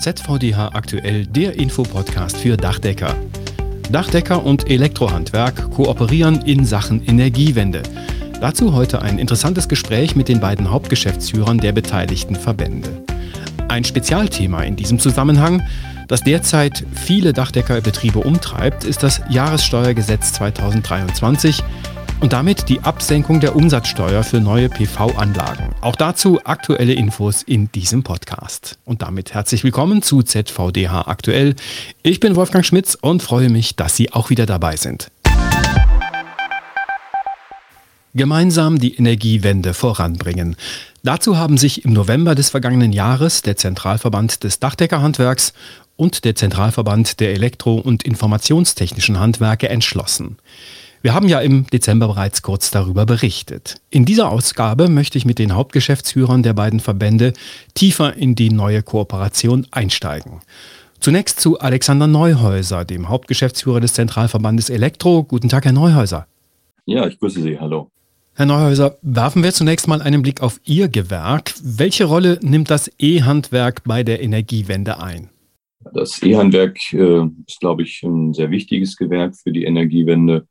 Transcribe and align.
ZVDH 0.00 0.70
aktuell 0.72 1.26
der 1.26 1.58
Infopodcast 1.58 2.38
für 2.38 2.56
Dachdecker. 2.56 3.14
Dachdecker 3.92 4.42
und 4.42 4.70
Elektrohandwerk 4.70 5.70
kooperieren 5.72 6.40
in 6.46 6.64
Sachen 6.64 7.04
Energiewende. 7.04 7.82
Dazu 8.40 8.72
heute 8.72 9.02
ein 9.02 9.18
interessantes 9.18 9.68
Gespräch 9.68 10.16
mit 10.16 10.28
den 10.28 10.40
beiden 10.40 10.70
Hauptgeschäftsführern 10.70 11.58
der 11.58 11.72
beteiligten 11.72 12.34
Verbände. 12.34 12.88
Ein 13.68 13.84
Spezialthema 13.84 14.62
in 14.62 14.74
diesem 14.74 14.98
Zusammenhang, 14.98 15.62
das 16.08 16.22
derzeit 16.22 16.82
viele 16.94 17.34
Dachdeckerbetriebe 17.34 18.20
umtreibt, 18.20 18.84
ist 18.84 19.02
das 19.02 19.20
Jahressteuergesetz 19.28 20.32
2023, 20.32 21.62
und 22.20 22.32
damit 22.32 22.68
die 22.68 22.80
Absenkung 22.80 23.40
der 23.40 23.56
Umsatzsteuer 23.56 24.22
für 24.22 24.40
neue 24.40 24.68
PV-Anlagen. 24.68 25.70
Auch 25.80 25.96
dazu 25.96 26.40
aktuelle 26.44 26.92
Infos 26.92 27.42
in 27.42 27.72
diesem 27.72 28.02
Podcast. 28.02 28.78
Und 28.84 29.02
damit 29.02 29.32
herzlich 29.32 29.64
willkommen 29.64 30.02
zu 30.02 30.22
ZVDH 30.22 31.08
aktuell. 31.08 31.56
Ich 32.02 32.20
bin 32.20 32.36
Wolfgang 32.36 32.64
Schmitz 32.64 32.96
und 33.00 33.22
freue 33.22 33.48
mich, 33.48 33.76
dass 33.76 33.96
Sie 33.96 34.12
auch 34.12 34.30
wieder 34.30 34.46
dabei 34.46 34.76
sind. 34.76 35.10
Gemeinsam 38.12 38.78
die 38.80 38.96
Energiewende 38.96 39.72
voranbringen. 39.72 40.56
Dazu 41.04 41.38
haben 41.38 41.56
sich 41.56 41.84
im 41.84 41.92
November 41.92 42.34
des 42.34 42.50
vergangenen 42.50 42.92
Jahres 42.92 43.42
der 43.42 43.56
Zentralverband 43.56 44.42
des 44.42 44.58
Dachdeckerhandwerks 44.58 45.54
und 45.96 46.24
der 46.24 46.34
Zentralverband 46.34 47.20
der 47.20 47.32
Elektro- 47.32 47.78
und 47.78 48.02
Informationstechnischen 48.02 49.20
Handwerke 49.20 49.68
entschlossen. 49.68 50.38
Wir 51.02 51.14
haben 51.14 51.28
ja 51.28 51.40
im 51.40 51.66
Dezember 51.66 52.08
bereits 52.08 52.42
kurz 52.42 52.70
darüber 52.70 53.06
berichtet. 53.06 53.80
In 53.88 54.04
dieser 54.04 54.30
Ausgabe 54.30 54.90
möchte 54.90 55.16
ich 55.16 55.24
mit 55.24 55.38
den 55.38 55.54
Hauptgeschäftsführern 55.54 56.42
der 56.42 56.52
beiden 56.52 56.78
Verbände 56.78 57.32
tiefer 57.72 58.16
in 58.16 58.34
die 58.34 58.50
neue 58.50 58.82
Kooperation 58.82 59.66
einsteigen. 59.70 60.42
Zunächst 60.98 61.40
zu 61.40 61.58
Alexander 61.58 62.06
Neuhäuser, 62.06 62.84
dem 62.84 63.08
Hauptgeschäftsführer 63.08 63.80
des 63.80 63.94
Zentralverbandes 63.94 64.68
Elektro. 64.68 65.24
Guten 65.24 65.48
Tag, 65.48 65.64
Herr 65.64 65.72
Neuhäuser. 65.72 66.26
Ja, 66.84 67.06
ich 67.06 67.18
grüße 67.18 67.40
Sie. 67.40 67.58
Hallo. 67.58 67.90
Herr 68.34 68.44
Neuhäuser, 68.44 68.98
werfen 69.00 69.42
wir 69.42 69.54
zunächst 69.54 69.88
mal 69.88 70.02
einen 70.02 70.20
Blick 70.20 70.42
auf 70.42 70.60
Ihr 70.64 70.88
Gewerk. 70.88 71.54
Welche 71.62 72.04
Rolle 72.04 72.38
nimmt 72.42 72.70
das 72.70 72.90
E-Handwerk 72.98 73.84
bei 73.84 74.02
der 74.02 74.22
Energiewende 74.22 75.02
ein? 75.02 75.30
Das 75.94 76.22
E-Handwerk 76.22 76.76
äh, 76.92 77.22
ist, 77.46 77.60
glaube 77.60 77.84
ich, 77.84 78.02
ein 78.02 78.34
sehr 78.34 78.50
wichtiges 78.50 78.98
Gewerk 78.98 79.34
für 79.34 79.50
die 79.50 79.64
Energiewende. 79.64 80.46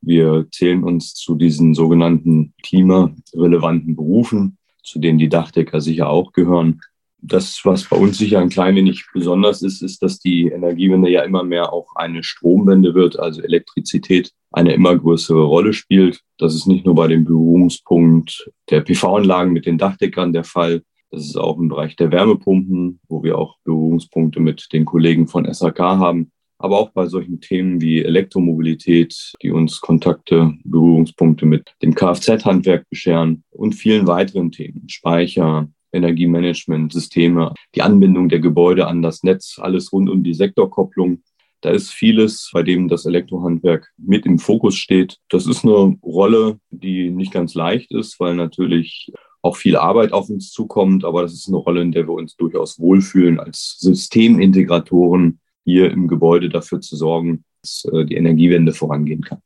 Wir 0.00 0.46
zählen 0.50 0.84
uns 0.84 1.14
zu 1.14 1.34
diesen 1.34 1.74
sogenannten 1.74 2.54
klimarelevanten 2.62 3.96
Berufen, 3.96 4.58
zu 4.82 4.98
denen 4.98 5.18
die 5.18 5.28
Dachdecker 5.28 5.80
sicher 5.80 6.08
auch 6.08 6.32
gehören. 6.32 6.80
Das, 7.20 7.60
was 7.64 7.88
bei 7.88 7.96
uns 7.96 8.16
sicher 8.16 8.38
ein 8.38 8.48
klein 8.48 8.76
wenig 8.76 9.06
besonders 9.12 9.62
ist, 9.62 9.82
ist, 9.82 10.02
dass 10.02 10.20
die 10.20 10.48
Energiewende 10.48 11.10
ja 11.10 11.22
immer 11.22 11.42
mehr 11.42 11.72
auch 11.72 11.96
eine 11.96 12.22
Stromwende 12.22 12.94
wird, 12.94 13.18
also 13.18 13.42
Elektrizität 13.42 14.32
eine 14.52 14.72
immer 14.72 14.96
größere 14.96 15.42
Rolle 15.42 15.72
spielt. 15.72 16.22
Das 16.38 16.54
ist 16.54 16.68
nicht 16.68 16.86
nur 16.86 16.94
bei 16.94 17.08
dem 17.08 17.24
Berührungspunkt 17.24 18.50
der 18.70 18.82
PV-Anlagen 18.82 19.52
mit 19.52 19.66
den 19.66 19.78
Dachdeckern 19.78 20.32
der 20.32 20.44
Fall. 20.44 20.82
Das 21.10 21.24
ist 21.24 21.36
auch 21.36 21.58
im 21.58 21.68
Bereich 21.68 21.96
der 21.96 22.12
Wärmepumpen, 22.12 23.00
wo 23.08 23.24
wir 23.24 23.36
auch 23.36 23.56
Berührungspunkte 23.64 24.38
mit 24.38 24.72
den 24.72 24.84
Kollegen 24.84 25.26
von 25.26 25.52
SAK 25.52 25.80
haben 25.80 26.30
aber 26.58 26.78
auch 26.78 26.90
bei 26.90 27.06
solchen 27.06 27.40
Themen 27.40 27.80
wie 27.80 28.02
Elektromobilität, 28.02 29.32
die 29.42 29.50
uns 29.50 29.80
Kontakte, 29.80 30.54
Berührungspunkte 30.64 31.46
mit 31.46 31.74
dem 31.82 31.94
Kfz-Handwerk 31.94 32.88
bescheren 32.90 33.44
und 33.50 33.74
vielen 33.74 34.06
weiteren 34.06 34.50
Themen, 34.50 34.88
Speicher, 34.88 35.68
Energiemanagement, 35.92 36.92
Systeme, 36.92 37.54
die 37.74 37.82
Anbindung 37.82 38.28
der 38.28 38.40
Gebäude 38.40 38.86
an 38.86 39.02
das 39.02 39.22
Netz, 39.22 39.58
alles 39.58 39.92
rund 39.92 40.10
um 40.10 40.22
die 40.22 40.34
Sektorkopplung. 40.34 41.22
Da 41.60 41.70
ist 41.70 41.90
vieles, 41.90 42.50
bei 42.52 42.62
dem 42.62 42.88
das 42.88 43.04
Elektrohandwerk 43.04 43.88
mit 43.96 44.26
im 44.26 44.38
Fokus 44.38 44.76
steht. 44.76 45.18
Das 45.28 45.46
ist 45.46 45.64
eine 45.64 45.96
Rolle, 46.02 46.60
die 46.70 47.10
nicht 47.10 47.32
ganz 47.32 47.54
leicht 47.54 47.90
ist, 47.92 48.20
weil 48.20 48.36
natürlich 48.36 49.12
auch 49.42 49.56
viel 49.56 49.76
Arbeit 49.76 50.12
auf 50.12 50.28
uns 50.28 50.52
zukommt. 50.52 51.04
Aber 51.04 51.22
das 51.22 51.32
ist 51.32 51.48
eine 51.48 51.56
Rolle, 51.56 51.82
in 51.82 51.90
der 51.90 52.06
wir 52.06 52.12
uns 52.12 52.36
durchaus 52.36 52.78
wohlfühlen 52.78 53.40
als 53.40 53.76
Systemintegratoren 53.80 55.40
hier 55.68 55.90
im 55.90 56.08
Gebäude 56.08 56.48
dafür 56.48 56.80
zu 56.80 56.96
sorgen, 56.96 57.44
dass 57.62 57.84
äh, 57.92 58.06
die 58.06 58.14
Energiewende 58.14 58.72
vorangehen 58.72 59.22
kann. 59.22 59.38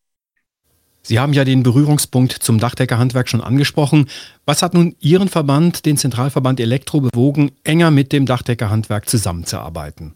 Sie 1.05 1.19
haben 1.19 1.33
ja 1.33 1.45
den 1.45 1.65
Berührungspunkt 1.65 2.31
zum 2.31 2.61
Dachdeckerhandwerk 2.61 3.29
schon 3.29 3.41
angesprochen. 3.41 4.07
Was 4.47 4.63
hat 4.63 4.73
nun 4.73 4.95
Ihren 5.01 5.29
Verband, 5.29 5.85
den 5.85 5.97
Zentralverband 5.97 6.61
Elektro, 6.61 7.01
bewogen, 7.01 7.51
enger 7.65 7.91
mit 7.91 8.13
dem 8.13 8.25
Dachdeckerhandwerk 8.25 9.09
zusammenzuarbeiten? 9.09 10.15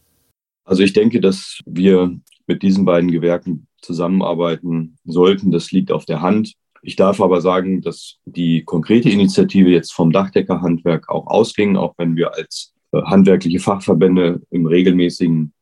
Also 0.65 0.84
ich 0.84 0.93
denke, 0.93 1.21
dass 1.21 1.59
wir 1.66 2.16
mit 2.47 2.62
diesen 2.62 2.84
beiden 2.84 3.11
Gewerken 3.11 3.66
zusammenarbeiten 3.83 4.97
sollten. 5.05 5.50
Das 5.50 5.72
liegt 5.72 5.91
auf 5.91 6.05
der 6.05 6.22
Hand. 6.22 6.53
Ich 6.83 6.95
darf 6.95 7.21
aber 7.21 7.41
sagen, 7.41 7.83
dass 7.83 8.19
die 8.25 8.62
konkrete 8.62 9.11
Initiative 9.11 9.71
jetzt 9.71 9.93
vom 9.93 10.12
Dachdeckerhandwerk 10.12 11.09
auch 11.09 11.27
ausging, 11.27 11.77
auch 11.77 11.95
wenn 11.99 12.15
wir 12.15 12.34
als 12.34 12.75
äh, 12.93 13.03
handwerkliche 13.03 13.59
Fachverbände 13.59 14.41
im 14.50 14.66
regelmäßigen 14.66 15.53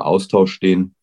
Austausch 0.00 0.52
stehen. 0.52 0.94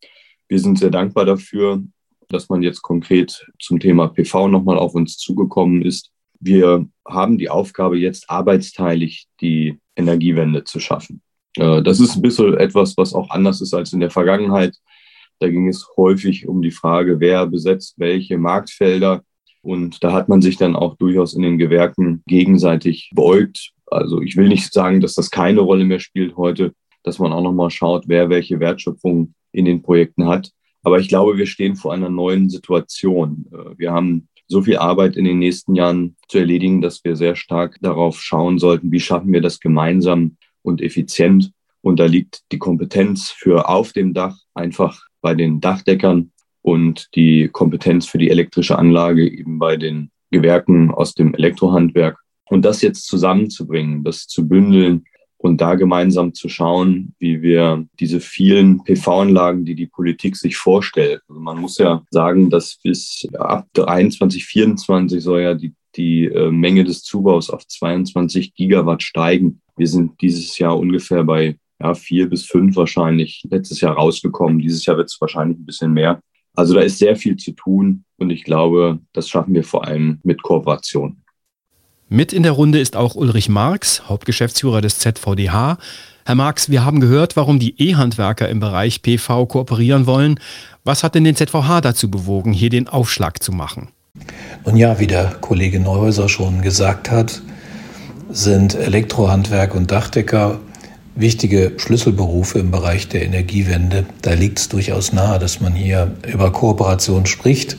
Wir 0.47 0.59
sind 0.59 0.79
sehr 0.79 0.89
dankbar 0.89 1.25
dafür, 1.25 1.83
dass 2.29 2.50
man 2.50 2.63
jetzt 2.63 2.81
konkret 2.81 3.47
zum 3.59 3.79
Thema 3.79 4.07
PV 4.07 4.47
nochmal 4.47 4.77
auf 4.77 4.95
uns 4.95 5.17
zugekommen 5.17 5.81
ist. 5.81 6.11
Wir 6.39 6.85
haben 7.07 7.38
die 7.38 7.49
Aufgabe, 7.49 7.97
jetzt 7.97 8.29
arbeitsteilig 8.29 9.28
die 9.41 9.79
Energiewende 9.95 10.63
zu 10.63 10.79
schaffen. 10.79 11.22
Äh, 11.57 11.81
das 11.83 11.99
ist 11.99 12.16
ein 12.16 12.22
bisschen 12.22 12.57
etwas, 12.57 12.95
was 12.97 13.13
auch 13.13 13.29
anders 13.29 13.61
ist 13.61 13.73
als 13.73 13.94
in 13.94 13.99
der 13.99 14.09
Vergangenheit. 14.11 14.75
Da 15.39 15.49
ging 15.49 15.67
es 15.67 15.88
häufig 15.97 16.47
um 16.47 16.61
die 16.61 16.72
Frage, 16.72 17.19
wer 17.19 17.45
besetzt 17.47 17.95
welche 17.97 18.38
Marktfelder. 18.38 19.23
Und 19.61 20.03
da 20.03 20.13
hat 20.13 20.29
man 20.29 20.41
sich 20.41 20.57
dann 20.57 20.75
auch 20.75 20.95
durchaus 20.95 21.33
in 21.33 21.41
den 21.41 21.57
Gewerken 21.57 22.23
gegenseitig 22.28 23.11
beugt. 23.13 23.72
Also 23.88 24.22
ich 24.22 24.38
will 24.38 24.47
nicht 24.47 24.72
sagen, 24.72 25.01
dass 25.01 25.16
das 25.16 25.31
keine 25.31 25.61
Rolle 25.61 25.85
mehr 25.85 25.99
spielt 25.99 26.38
heute, 26.38 26.73
dass 27.03 27.19
man 27.19 27.33
auch 27.33 27.41
nochmal 27.41 27.69
schaut, 27.69 28.07
wer 28.07 28.29
welche 28.29 28.59
Wertschöpfung 28.59 29.33
in 29.51 29.65
den 29.65 29.81
Projekten 29.81 30.27
hat. 30.27 30.51
Aber 30.83 30.99
ich 30.99 31.09
glaube, 31.09 31.37
wir 31.37 31.45
stehen 31.45 31.75
vor 31.75 31.93
einer 31.93 32.09
neuen 32.09 32.49
Situation. 32.49 33.45
Äh, 33.51 33.77
wir 33.77 33.91
haben 33.91 34.27
so 34.47 34.63
viel 34.63 34.77
Arbeit 34.77 35.15
in 35.15 35.25
den 35.25 35.39
nächsten 35.39 35.75
Jahren 35.75 36.15
zu 36.27 36.39
erledigen, 36.39 36.81
dass 36.81 37.03
wir 37.03 37.15
sehr 37.15 37.35
stark 37.35 37.77
darauf 37.81 38.19
schauen 38.19 38.57
sollten, 38.57 38.91
wie 38.91 38.99
schaffen 38.99 39.31
wir 39.31 39.41
das 39.41 39.59
gemeinsam 39.59 40.37
und 40.63 40.81
effizient. 40.81 41.51
Und 41.81 41.99
da 41.99 42.05
liegt 42.05 42.41
die 42.51 42.57
Kompetenz 42.57 43.29
für 43.29 43.69
auf 43.69 43.93
dem 43.93 44.13
Dach 44.13 44.37
einfach 44.53 45.01
bei 45.21 45.35
den 45.35 45.61
Dachdeckern 45.61 46.31
und 46.61 47.09
die 47.16 47.47
Kompetenz 47.49 48.07
für 48.07 48.17
die 48.17 48.29
elektrische 48.29 48.77
Anlage 48.77 49.29
eben 49.29 49.59
bei 49.59 49.77
den 49.77 50.11
Gewerken 50.31 50.91
aus 50.91 51.13
dem 51.13 51.33
Elektrohandwerk. 51.33 52.19
Und 52.45 52.66
das 52.66 52.81
jetzt 52.81 53.05
zusammenzubringen, 53.05 54.03
das 54.03 54.27
zu 54.27 54.47
bündeln, 54.47 55.05
und 55.41 55.61
da 55.61 55.75
gemeinsam 55.75 56.33
zu 56.33 56.50
schauen, 56.50 57.16
wie 57.17 57.41
wir 57.41 57.85
diese 58.00 58.19
vielen 58.19 58.83
PV-Anlagen, 58.83 59.63
die 59.63 59.73
die 59.73 59.88
Politik 59.88 60.35
sich 60.35 60.57
vorstellt. 60.57 61.22
Also 61.29 61.39
man 61.39 61.57
muss 61.57 61.77
ja 61.77 62.03
sagen, 62.11 62.50
dass 62.50 62.77
bis 62.83 63.25
ab 63.38 63.66
23, 63.73 64.45
24 64.45 65.23
soll 65.23 65.41
ja 65.41 65.53
die, 65.53 65.73
die 65.95 66.25
äh, 66.25 66.51
Menge 66.51 66.83
des 66.83 67.03
Zubaus 67.03 67.49
auf 67.49 67.66
22 67.66 68.53
Gigawatt 68.53 69.01
steigen. 69.01 69.61
Wir 69.78 69.88
sind 69.88 70.19
dieses 70.22 70.57
Jahr 70.59 70.78
ungefähr 70.78 71.23
bei 71.23 71.57
ja, 71.81 71.94
vier 71.94 72.29
bis 72.29 72.45
fünf 72.45 72.75
wahrscheinlich 72.75 73.41
letztes 73.49 73.79
Jahr 73.79 73.95
rausgekommen. 73.95 74.59
Dieses 74.59 74.85
Jahr 74.85 74.97
wird 74.97 75.09
es 75.09 75.22
wahrscheinlich 75.22 75.57
ein 75.57 75.66
bisschen 75.66 75.94
mehr. 75.94 76.19
Also 76.53 76.73
da 76.73 76.81
ist 76.81 76.97
sehr 76.97 77.16
viel 77.16 77.38
zu 77.38 77.53
tun 77.53 78.03
und 78.17 78.29
ich 78.29 78.44
glaube, 78.44 78.99
das 79.13 79.29
schaffen 79.29 79.53
wir 79.53 79.63
vor 79.63 79.88
allem 79.88 80.19
mit 80.23 80.41
Kooperation. 80.41 81.22
Mit 82.12 82.34
in 82.34 82.42
der 82.42 82.53
Runde 82.53 82.80
ist 82.80 82.96
auch 82.96 83.14
Ulrich 83.14 83.50
Marx, 83.50 84.02
Hauptgeschäftsführer 84.09 84.81
des 84.81 84.97
ZVDH. 84.97 85.78
Herr 86.25 86.36
Marx, 86.36 86.68
wir 86.72 86.84
haben 86.84 87.02
gehört, 87.02 87.36
warum 87.36 87.59
die 87.59 87.79
E-Handwerker 87.79 88.50
im 88.50 88.59
Bereich 88.59 89.03
PV 89.03 89.46
kooperieren 89.46 90.08
wollen. 90.08 90.40
Was 90.84 91.03
hat 91.03 91.14
denn 91.14 91.23
den 91.23 91.35
ZVH 91.35 91.82
dazu 91.82 92.09
bewogen, 92.09 92.52
hier 92.52 92.72
den 92.72 92.88
Aufschlag 92.88 93.44
zu 93.44 93.52
machen? 93.52 93.90
Nun 94.66 94.76
ja, 94.76 95.00
wie 95.00 95.06
der 95.06 95.35
Kollege 95.40 95.79
Neuhäuser 95.79 96.29
schon 96.29 96.64
gesagt 96.64 97.11
hat, 97.11 97.44
sind 98.32 98.73
Elektrohandwerk 98.73 99.76
und 99.76 99.91
Dachdecker 99.91 100.59
wichtige 101.14 101.73
Schlüsselberufe 101.78 102.58
im 102.58 102.72
Bereich 102.72 103.08
der 103.08 103.23
Energiewende. 103.23 104.05
Da 104.23 104.34
liegt 104.34 104.58
es 104.58 104.70
durchaus 104.70 105.14
nahe, 105.14 105.38
dass 105.38 105.62
man 105.62 105.73
hier 105.73 106.16
über 106.28 106.52
Kooperation 106.52 107.28
spricht. 107.28 107.78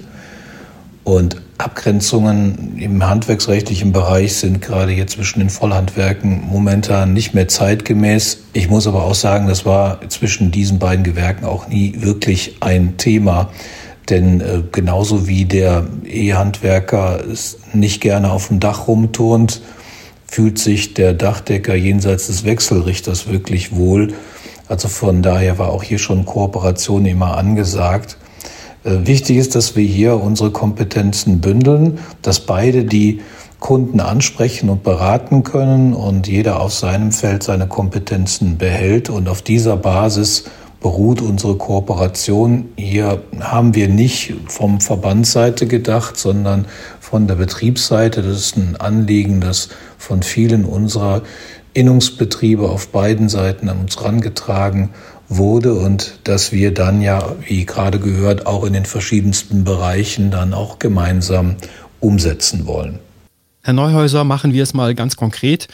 Und 1.03 1.43
Abgrenzungen 1.61 2.79
im 2.79 3.07
handwerksrechtlichen 3.07 3.93
Bereich 3.93 4.35
sind 4.35 4.63
gerade 4.63 4.93
jetzt 4.93 5.13
zwischen 5.13 5.41
den 5.41 5.51
Vollhandwerken 5.51 6.47
momentan 6.49 7.13
nicht 7.13 7.35
mehr 7.35 7.49
zeitgemäß. 7.49 8.45
Ich 8.53 8.71
muss 8.71 8.87
aber 8.87 9.05
auch 9.05 9.15
sagen, 9.15 9.47
das 9.47 9.67
war 9.67 10.01
zwischen 10.09 10.51
diesen 10.51 10.79
beiden 10.79 11.05
Gewerken 11.05 11.45
auch 11.45 11.69
nie 11.69 11.95
wirklich 11.99 12.57
ein 12.61 12.97
Thema. 12.97 13.51
Denn 14.09 14.41
äh, 14.41 14.63
genauso 14.73 15.29
wie 15.29 15.45
der 15.45 15.87
E-Handwerker 16.05 17.23
nicht 17.73 18.01
gerne 18.01 18.33
auf 18.33 18.49
dem 18.49 18.59
Dach 18.59 18.89
rumturnt, 18.89 19.61
fühlt 20.27 20.59
sich 20.59 20.95
der 20.95 21.13
Dachdecker 21.13 21.75
jenseits 21.75 22.29
des 22.29 22.45
Wechselrichters 22.45 23.29
wirklich 23.29 23.75
wohl. 23.77 24.15
Also 24.69 24.89
von 24.89 25.23
daher 25.23 25.59
war 25.59 25.69
auch 25.69 25.83
hier 25.83 25.99
schon 25.99 26.25
Kooperation 26.25 27.05
immer 27.05 27.37
angesagt. 27.37 28.17
Äh, 28.85 29.07
wichtig 29.07 29.37
ist, 29.37 29.55
dass 29.55 29.77
wir 29.77 29.85
hier 29.85 30.21
unsere 30.21 30.51
Kompetenzen 30.51 31.41
bündeln, 31.41 31.99
dass 32.23 32.41
beide 32.41 32.85
die 32.85 33.21
Kunden 33.59 34.01
ansprechen 34.01 34.71
und 34.71 34.83
beraten 34.83 35.43
können 35.43 35.93
und 35.93 36.27
jeder 36.27 36.61
auf 36.61 36.73
seinem 36.73 37.13
Feld 37.13 37.43
seine 37.43 37.69
Kompetenzen 37.69 38.57
behält. 38.57 39.11
Und 39.11 39.29
auf 39.29 39.43
dieser 39.43 39.77
Basis 39.77 40.45
beruht 40.81 41.21
unsere 41.21 41.57
Kooperation. 41.57 42.71
Hier 42.77 43.23
haben 43.39 43.75
wir 43.75 43.89
nicht 43.89 44.35
vom 44.47 44.81
Verbandsseite 44.81 45.67
gedacht, 45.67 46.17
sondern 46.17 46.65
von 47.01 47.27
der 47.27 47.35
Betriebsseite. 47.35 48.23
Das 48.23 48.39
ist 48.39 48.57
ein 48.57 48.77
Anliegen, 48.77 49.43
das 49.43 49.69
von 49.99 50.23
vielen 50.23 50.65
unserer 50.65 51.21
Innungsbetriebe 51.75 52.69
auf 52.69 52.89
beiden 52.89 53.29
Seiten 53.29 53.69
an 53.69 53.79
uns 53.81 53.97
herangetragen 53.99 54.91
wurde 55.31 55.75
und 55.75 56.19
dass 56.25 56.53
wir 56.53 56.75
dann 56.75 57.01
ja, 57.01 57.37
wie 57.47 57.65
gerade 57.65 57.99
gehört, 57.99 58.47
auch 58.47 58.65
in 58.65 58.73
den 58.73 58.85
verschiedensten 58.85 59.65
Bereichen 59.65 60.31
dann 60.31 60.53
auch 60.53 60.79
gemeinsam 60.79 61.57
umsetzen 62.01 62.67
wollen. 62.67 62.99
Herr 63.63 63.75
Neuhäuser, 63.75 64.25
machen 64.25 64.53
wir 64.53 64.63
es 64.63 64.75
mal 64.75 64.95
ganz 64.95 65.17
konkret. 65.17 65.69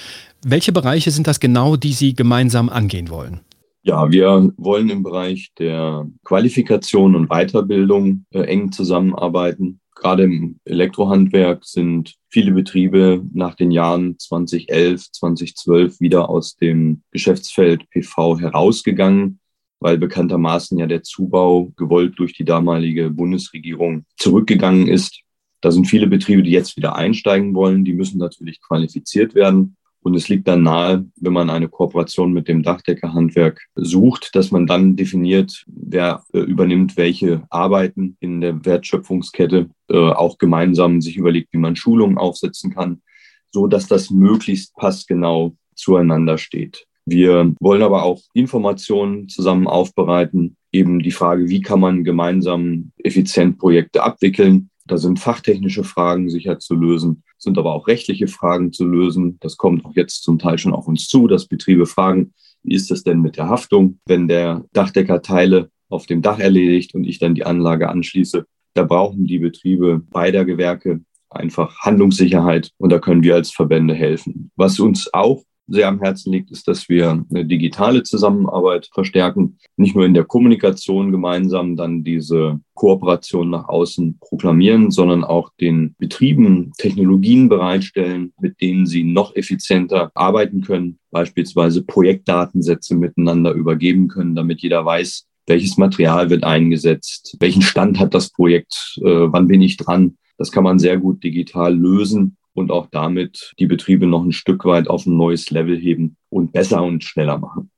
Welche 0.45 0.73
Bereiche 0.73 1.11
sind 1.11 1.27
das 1.27 1.41
genau, 1.41 1.77
die 1.77 1.93
Sie 1.93 2.15
gemeinsam 2.15 2.69
angehen 2.69 3.09
wollen? 3.09 3.41
Ja, 3.83 4.11
wir 4.11 4.53
wollen 4.57 4.91
im 4.91 5.03
Bereich 5.03 5.53
der 5.59 6.07
Qualifikation 6.25 7.15
und 7.15 7.29
Weiterbildung 7.29 8.25
äh, 8.31 8.41
eng 8.41 8.73
zusammenarbeiten. 8.73 9.81
Gerade 9.95 10.25
im 10.25 10.59
Elektrohandwerk 10.65 11.65
sind 11.65 12.17
viele 12.29 12.53
Betriebe 12.53 13.23
nach 13.33 13.55
den 13.55 13.71
Jahren 13.71 14.19
2011, 14.19 15.13
2012 15.13 16.01
wieder 16.01 16.29
aus 16.29 16.57
dem 16.57 17.03
Geschäftsfeld 17.13 17.89
PV 17.91 18.41
herausgegangen, 18.41 19.39
weil 19.81 19.99
bekanntermaßen 19.99 20.79
ja 20.79 20.87
der 20.87 21.03
Zubau 21.03 21.73
gewollt 21.77 22.19
durch 22.19 22.33
die 22.33 22.45
damalige 22.45 23.11
Bundesregierung 23.11 24.05
zurückgegangen 24.17 24.89
ist. 24.89 25.21
Da 25.61 25.71
sind 25.71 25.87
viele 25.87 26.07
Betriebe, 26.07 26.43
die 26.43 26.51
jetzt 26.51 26.77
wieder 26.77 26.97
einsteigen 26.97 27.55
wollen. 27.55 27.85
Die 27.85 27.95
müssen 27.95 28.19
natürlich 28.19 28.61
qualifiziert 28.61 29.35
werden. 29.35 29.77
Und 30.07 30.15
es 30.15 30.29
liegt 30.29 30.47
dann 30.47 30.63
nahe, 30.63 31.05
wenn 31.17 31.33
man 31.33 31.51
eine 31.51 31.69
Kooperation 31.69 32.33
mit 32.33 32.47
dem 32.47 32.63
Dachdeckerhandwerk 32.63 33.61
sucht, 33.75 34.37
dass 34.37 34.53
man 34.53 34.69
dann 34.69 34.95
definiert, 34.95 35.65
wer 35.67 36.23
äh, 36.33 36.39
übernimmt 36.39 36.97
welche 36.97 37.43
Arbeiten 37.51 38.17
in 38.21 38.41
der 38.41 38.65
Wertschöpfungskette, 38.65 39.69
äh, 39.89 39.97
auch 39.97 40.39
gemeinsam 40.39 41.01
sich 41.01 41.17
überlegt, 41.17 41.53
wie 41.53 41.59
man 41.59 41.75
Schulungen 41.75 42.19
aufsetzen 42.19 42.73
kann, 42.73 43.03
so 43.51 43.67
dass 43.67 43.89
das 43.89 44.11
möglichst 44.11 44.77
passgenau 44.77 45.57
zueinander 45.75 46.39
steht. 46.39 46.87
Wir 47.07 47.55
wollen 47.61 47.83
aber 47.83 48.03
auch 48.03 48.21
Informationen 48.35 49.29
zusammen 49.29 49.69
aufbereiten, 49.69 50.57
eben 50.73 50.99
die 50.99 51.13
Frage, 51.13 51.49
wie 51.49 51.63
kann 51.63 51.81
man 51.81 52.05
gemeinsam 52.05 52.91
effizient 52.99 53.59
Projekte 53.59 54.03
abwickeln, 54.03 54.71
da 54.87 54.99
sind 54.99 55.19
fachtechnische 55.19 55.85
Fragen 55.85 56.31
sicher 56.31 56.59
zu 56.59 56.75
lösen, 56.75 57.25
sind 57.39 57.59
aber 57.59 57.75
auch 57.75 57.89
rechtliche 57.89 58.29
Fragen 58.29 58.73
zu 58.73 58.85
lösen. 58.87 59.37
Das 59.41 59.57
kommt 59.57 59.85
auch 59.85 59.95
jetzt 59.97 60.23
zum 60.23 60.39
Teil 60.39 60.59
schon 60.59 60.73
auf 60.73 60.87
uns 60.87 61.09
zu, 61.09 61.27
dass 61.27 61.47
Betriebe 61.47 61.87
fragen, 61.87 62.33
wie 62.63 62.75
ist 62.75 62.91
das 62.91 63.03
denn 63.03 63.21
mit 63.21 63.37
der 63.37 63.49
Haftung, 63.49 63.99
wenn 64.07 64.29
der 64.29 64.65
Dachdecker 64.73 65.23
Teile 65.23 65.71
auf 65.89 66.07
dem 66.07 66.23
Dach 66.23 66.39
erledigt 66.39 66.95
und 66.95 67.05
ich 67.05 67.19
dann 67.19 67.35
die 67.35 67.45
Anlage 67.45 67.89
anschließe. 67.89 68.47
Da 68.75 68.85
brauchen 68.85 69.27
die 69.27 69.39
Betriebe 69.39 70.03
beider 70.11 70.45
Gewerke 70.45 71.01
einfach 71.31 71.81
Handlungssicherheit 71.81 72.71
und 72.79 72.91
da 72.91 72.99
können 72.99 73.23
wir 73.23 73.35
als 73.35 73.51
Verbände 73.51 73.95
helfen. 73.95 74.51
Was 74.57 74.79
uns 74.79 75.13
auch 75.13 75.43
sehr 75.69 75.89
am 75.89 76.01
Herzen 76.01 76.33
liegt, 76.33 76.51
ist, 76.51 76.69
dass 76.69 76.89
wir 76.89 77.25
eine 77.31 77.45
digitale 77.45 78.03
Zusammenarbeit 78.03 78.89
verstärken, 78.93 79.59
nicht 79.77 79.97
nur 79.97 80.07
in 80.07 80.15
der 80.15 80.25
Kommunikation 80.25 81.11
gemeinsam 81.11 81.77
dann 81.77 82.05
diese 82.05 82.61
Kooperation 82.75 83.51
nach 83.51 83.69
außen 83.69 84.19
proklamieren, 84.21 84.91
sondern 84.91 85.25
auch 85.25 85.51
den 85.61 85.95
Betrieben 85.99 86.73
Technologien 86.79 87.49
bereitstellen, 87.49 88.33
mit 88.41 88.61
denen 88.61 88.87
sie 88.87 89.05
noch 89.05 89.35
effizienter 89.35 90.11
arbeiten 90.15 90.61
können, 90.63 90.99
beispielsweise 91.11 91.83
Projektdatensätze 91.83 92.95
miteinander 92.95 93.53
übergeben 93.53 94.09
können, 94.09 94.35
damit 94.35 94.61
jeder 94.61 94.85
weiß, 94.85 95.27
welches 95.47 95.77
Material 95.79 96.31
wird 96.31 96.45
eingesetzt, 96.45 97.37
welchen 97.41 97.63
Stand 97.63 97.99
hat 97.99 98.15
das 98.15 98.31
Projekt, 98.31 98.99
äh, 99.03 99.05
wann 99.05 99.47
bin 99.47 99.63
ich 99.63 99.77
dran. 99.77 100.17
Das 100.39 100.53
kann 100.53 100.65
man 100.65 100.79
sehr 100.79 100.99
gut 100.99 101.23
digital 101.25 101.75
lösen 101.75 102.37
und 102.57 102.71
auch 102.71 102.89
damit 102.91 103.53
die 103.59 103.67
Betriebe 103.67 104.07
noch 104.07 104.25
ein 104.25 104.33
Stück 104.33 104.65
weit 104.65 104.89
auf 104.89 105.07
ein 105.07 105.17
neues 105.17 105.51
Level 105.51 105.77
heben 105.77 106.17
und 106.31 106.53
besser 106.53 106.83
und 106.83 107.05
schneller 107.05 107.39
machen. 107.39 107.71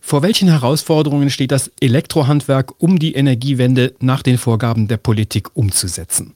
Vor 0.00 0.22
welchen 0.22 0.48
Herausforderungen 0.48 1.30
steht 1.30 1.52
das 1.52 1.70
Elektrohandwerk, 1.80 2.80
um 2.82 2.98
die 2.98 3.14
Energiewende 3.14 3.94
nach 4.00 4.22
den 4.22 4.38
Vorgaben 4.38 4.88
der 4.88 4.96
Politik 4.96 5.54
umzusetzen? 5.54 6.34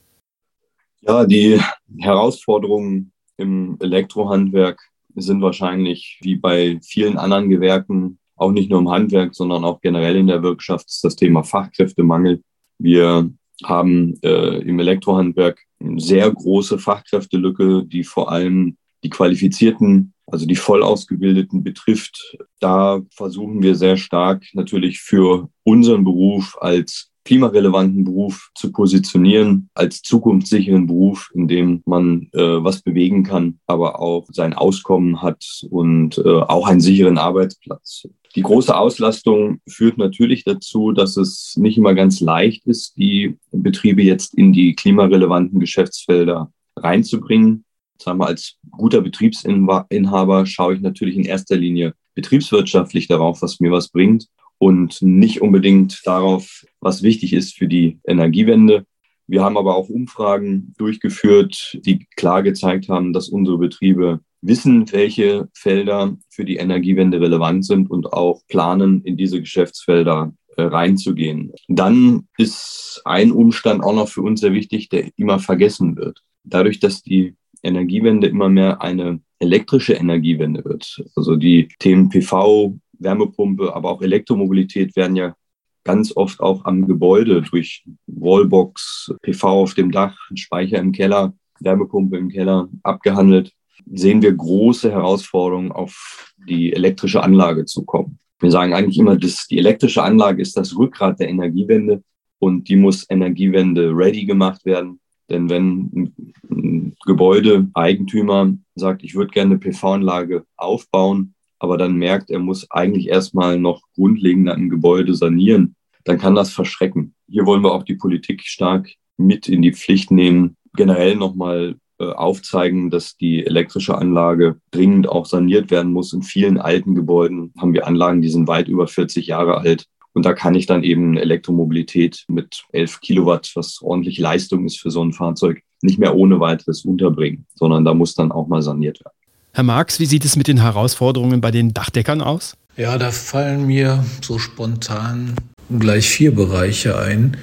Ja, 1.01 1.25
die 1.25 1.59
Herausforderungen 1.99 3.11
im 3.37 3.77
Elektrohandwerk 3.79 4.79
sind 5.15 5.41
wahrscheinlich 5.41 6.19
wie 6.21 6.35
bei 6.35 6.79
vielen 6.83 7.17
anderen 7.17 7.49
Gewerken, 7.49 8.19
auch 8.35 8.51
nicht 8.51 8.69
nur 8.69 8.79
im 8.79 8.89
Handwerk, 8.89 9.33
sondern 9.35 9.63
auch 9.63 9.81
generell 9.81 10.15
in 10.15 10.27
der 10.27 10.43
Wirtschaft, 10.43 10.87
das 11.03 11.15
Thema 11.15 11.43
Fachkräftemangel. 11.43 12.41
Wir 12.77 13.29
haben 13.63 14.15
äh, 14.23 14.59
im 14.59 14.79
Elektrohandwerk 14.79 15.61
sehr 15.97 16.31
große 16.31 16.79
Fachkräftelücke, 16.79 17.83
die 17.85 18.03
vor 18.03 18.31
allem 18.31 18.77
die 19.03 19.09
Qualifizierten, 19.09 20.13
also 20.27 20.45
die 20.45 20.55
voll 20.55 20.83
ausgebildeten 20.83 21.63
betrifft. 21.63 22.37
Da 22.59 23.01
versuchen 23.11 23.61
wir 23.61 23.75
sehr 23.75 23.97
stark 23.97 24.43
natürlich 24.53 24.99
für 24.99 25.49
unseren 25.63 26.03
Beruf 26.03 26.57
als 26.59 27.11
klimarelevanten 27.25 28.05
Beruf 28.05 28.51
zu 28.55 28.71
positionieren, 28.71 29.69
als 29.73 30.01
zukunftssicheren 30.03 30.85
Beruf, 30.85 31.29
in 31.33 31.47
dem 31.47 31.81
man 31.85 32.29
äh, 32.33 32.63
was 32.63 32.81
bewegen 32.81 33.23
kann, 33.23 33.59
aber 33.65 33.99
auch 33.99 34.27
sein 34.31 34.53
Auskommen 34.53 35.21
hat 35.21 35.43
und 35.69 36.19
äh, 36.19 36.29
auch 36.29 36.67
einen 36.67 36.79
sicheren 36.79 37.17
Arbeitsplatz. 37.17 38.07
Die 38.35 38.43
große 38.43 38.75
Auslastung 38.77 39.59
führt 39.67 39.97
natürlich 39.97 40.43
dazu, 40.43 40.91
dass 40.91 41.17
es 41.17 41.55
nicht 41.57 41.77
immer 41.77 41.95
ganz 41.95 42.19
leicht 42.19 42.65
ist, 42.67 42.95
die 42.97 43.37
Betriebe 43.51 44.03
jetzt 44.03 44.35
in 44.35 44.53
die 44.53 44.75
klimarelevanten 44.75 45.59
Geschäftsfelder 45.59 46.51
reinzubringen. 46.75 47.65
Sagen 47.97 48.19
wir, 48.19 48.27
als 48.27 48.57
guter 48.71 49.01
Betriebsinhaber 49.01 50.45
schaue 50.45 50.75
ich 50.75 50.81
natürlich 50.81 51.15
in 51.15 51.23
erster 51.23 51.55
Linie 51.55 51.93
betriebswirtschaftlich 52.13 53.07
darauf, 53.07 53.41
was 53.41 53.59
mir 53.59 53.71
was 53.71 53.87
bringt 53.87 54.27
und 54.57 55.01
nicht 55.01 55.41
unbedingt 55.41 56.01
darauf, 56.05 56.65
was 56.79 57.03
wichtig 57.03 57.33
ist 57.33 57.57
für 57.57 57.67
die 57.67 57.99
Energiewende. 58.05 58.85
Wir 59.27 59.43
haben 59.43 59.57
aber 59.57 59.75
auch 59.75 59.89
Umfragen 59.89 60.73
durchgeführt, 60.77 61.79
die 61.85 62.05
klar 62.15 62.43
gezeigt 62.43 62.89
haben, 62.89 63.11
dass 63.11 63.29
unsere 63.29 63.57
Betriebe 63.57 64.19
wissen, 64.41 64.91
welche 64.91 65.49
Felder 65.53 66.15
für 66.29 66.45
die 66.45 66.57
Energiewende 66.57 67.19
relevant 67.19 67.65
sind 67.65 67.89
und 67.89 68.13
auch 68.13 68.41
planen, 68.47 69.01
in 69.03 69.17
diese 69.17 69.39
Geschäftsfelder 69.39 70.33
äh, 70.57 70.63
reinzugehen. 70.63 71.51
Dann 71.67 72.27
ist 72.37 73.01
ein 73.05 73.31
Umstand 73.31 73.83
auch 73.83 73.95
noch 73.95 74.07
für 74.07 74.21
uns 74.21 74.41
sehr 74.41 74.53
wichtig, 74.53 74.89
der 74.89 75.09
immer 75.17 75.39
vergessen 75.39 75.97
wird. 75.97 76.21
Dadurch, 76.43 76.79
dass 76.79 77.01
die 77.01 77.35
Energiewende 77.63 78.27
immer 78.27 78.49
mehr 78.49 78.81
eine 78.81 79.19
elektrische 79.39 79.93
Energiewende 79.93 80.63
wird. 80.63 81.03
Also 81.15 81.35
die 81.35 81.67
Themen 81.79 82.09
PV, 82.09 82.77
Wärmepumpe, 82.99 83.75
aber 83.75 83.91
auch 83.91 84.01
Elektromobilität 84.01 84.95
werden 84.95 85.15
ja 85.15 85.35
ganz 85.83 86.15
oft 86.15 86.39
auch 86.39 86.65
am 86.65 86.87
Gebäude 86.87 87.41
durch 87.41 87.85
Wallbox, 88.07 89.13
PV 89.21 89.47
auf 89.47 89.73
dem 89.75 89.91
Dach, 89.91 90.17
Speicher 90.33 90.79
im 90.79 90.91
Keller, 90.91 91.33
Wärmepumpe 91.59 92.17
im 92.17 92.29
Keller 92.29 92.67
abgehandelt 92.83 93.53
sehen 93.91 94.21
wir 94.21 94.33
große 94.33 94.91
Herausforderungen, 94.91 95.71
auf 95.71 96.33
die 96.47 96.73
elektrische 96.73 97.23
Anlage 97.23 97.65
zu 97.65 97.83
kommen. 97.83 98.19
Wir 98.39 98.51
sagen 98.51 98.73
eigentlich 98.73 98.97
immer, 98.97 99.15
dass 99.15 99.47
die 99.47 99.57
elektrische 99.57 100.03
Anlage 100.03 100.41
ist 100.41 100.57
das 100.57 100.75
Rückgrat 100.77 101.19
der 101.19 101.29
Energiewende 101.29 102.03
und 102.39 102.67
die 102.67 102.75
muss 102.75 103.09
Energiewende 103.09 103.91
ready 103.91 104.25
gemacht 104.25 104.65
werden. 104.65 104.99
Denn 105.29 105.49
wenn 105.49 106.13
ein 106.51 106.95
Gebäudeeigentümer 107.05 108.55
sagt, 108.75 109.03
ich 109.03 109.15
würde 109.15 109.31
gerne 109.31 109.51
eine 109.51 109.59
PV-Anlage 109.59 110.45
aufbauen, 110.55 111.33
aber 111.59 111.77
dann 111.77 111.95
merkt, 111.95 112.29
er 112.29 112.39
muss 112.39 112.69
eigentlich 112.71 113.07
erstmal 113.07 113.59
noch 113.59 113.81
grundlegend 113.95 114.49
ein 114.49 114.69
Gebäude 114.69 115.13
sanieren, 115.13 115.75
dann 116.03 116.17
kann 116.17 116.35
das 116.35 116.51
verschrecken. 116.51 117.15
Hier 117.27 117.45
wollen 117.45 117.63
wir 117.63 117.73
auch 117.73 117.83
die 117.83 117.95
Politik 117.95 118.43
stark 118.43 118.89
mit 119.17 119.47
in 119.47 119.61
die 119.61 119.73
Pflicht 119.73 120.11
nehmen, 120.11 120.57
generell 120.75 121.15
nochmal 121.15 121.75
äh, 121.97 122.11
aufzeigen, 122.11 122.89
dass 122.89 123.15
die 123.15 123.45
elektrische 123.45 123.97
Anlage 123.97 124.59
dringend 124.71 125.07
auch 125.07 125.25
saniert 125.25 125.71
werden 125.71 125.93
muss. 125.93 126.11
In 126.11 126.23
vielen 126.23 126.57
alten 126.57 126.93
Gebäuden 126.93 127.53
haben 127.57 127.73
wir 127.73 127.87
Anlagen, 127.87 128.21
die 128.21 128.29
sind 128.29 128.47
weit 128.47 128.67
über 128.67 128.87
40 128.87 129.27
Jahre 129.27 129.57
alt. 129.57 129.85
Und 130.13 130.25
da 130.25 130.33
kann 130.33 130.55
ich 130.55 130.65
dann 130.65 130.83
eben 130.83 131.17
Elektromobilität 131.17 132.25
mit 132.27 132.65
11 132.71 133.01
Kilowatt, 133.01 133.51
was 133.55 133.81
ordentlich 133.81 134.17
Leistung 134.17 134.65
ist 134.65 134.79
für 134.79 134.91
so 134.91 135.03
ein 135.03 135.13
Fahrzeug, 135.13 135.61
nicht 135.81 135.99
mehr 135.99 136.15
ohne 136.15 136.39
weiteres 136.39 136.85
unterbringen, 136.85 137.45
sondern 137.53 137.85
da 137.85 137.93
muss 137.93 138.13
dann 138.13 138.31
auch 138.31 138.47
mal 138.47 138.61
saniert 138.61 138.99
werden. 139.03 139.14
Herr 139.55 139.63
Marx, 139.63 140.01
wie 140.01 140.05
sieht 140.05 140.25
es 140.25 140.35
mit 140.35 140.49
den 140.49 140.61
Herausforderungen 140.61 141.39
bei 141.39 141.49
den 141.49 141.73
Dachdeckern 141.73 142.19
aus? 142.19 142.57
Ja, 142.75 142.97
da 142.97 143.09
fallen 143.11 143.65
mir 143.65 144.03
so 144.21 144.37
spontan 144.37 145.33
gleich 145.79 146.09
vier 146.09 146.35
Bereiche 146.35 146.99
ein, 146.99 147.37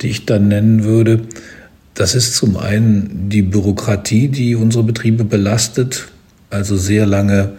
die 0.00 0.10
ich 0.10 0.26
dann 0.26 0.46
nennen 0.46 0.84
würde. 0.84 1.22
Das 1.94 2.14
ist 2.14 2.36
zum 2.36 2.56
einen 2.56 3.30
die 3.30 3.42
Bürokratie, 3.42 4.28
die 4.28 4.54
unsere 4.54 4.84
Betriebe 4.84 5.24
belastet, 5.24 6.06
also 6.50 6.76
sehr 6.76 7.04
lange 7.04 7.54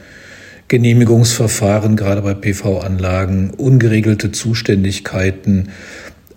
Genehmigungsverfahren, 0.70 1.98
gerade 1.98 2.22
bei 2.22 2.34
PV-Anlagen, 2.34 3.50
ungeregelte 3.50 4.32
Zuständigkeiten, 4.32 5.68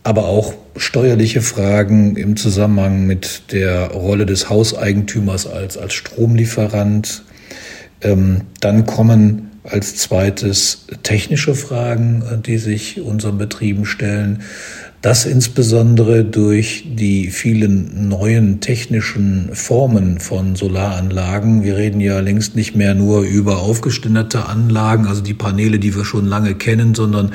aber 0.03 0.25
auch 0.25 0.55
steuerliche 0.77 1.41
Fragen 1.41 2.17
im 2.17 2.37
Zusammenhang 2.37 3.07
mit 3.07 3.53
der 3.53 3.93
Rolle 3.93 4.27
des 4.27 4.51
Hauseigentümers 4.51 5.47
als, 5.47 5.79
als 5.79 5.93
Stromlieferant. 5.93 7.23
Ähm, 8.03 8.43
dann 8.61 8.87
kommen 8.87 9.51
als 9.65 9.97
zweites 9.97 10.87
technische 11.03 11.55
Fragen, 11.55 12.23
äh, 12.23 12.39
die 12.39 12.59
sich 12.59 13.01
unseren 13.01 13.39
Betrieben 13.39 13.85
stellen. 13.85 14.43
Das 15.03 15.25
insbesondere 15.25 16.25
durch 16.25 16.85
die 16.87 17.31
vielen 17.31 18.09
neuen 18.09 18.61
technischen 18.61 19.49
Formen 19.55 20.21
von 20.21 20.57
Solaranlagen. 20.57 21.63
Wir 21.63 21.79
reden 21.79 22.01
ja 22.01 22.21
längst 22.21 22.55
nicht 22.55 22.77
mehr 22.77 22.95
nur 22.95 23.23
über 23.23 23.61
aufgeständerte 23.61 24.47
Anlagen, 24.47 25.07
also 25.07 25.23
die 25.23 25.33
Paneele, 25.33 25.79
die 25.79 25.95
wir 25.97 26.05
schon 26.05 26.27
lange 26.27 26.55
kennen, 26.55 26.95
sondern 26.95 27.33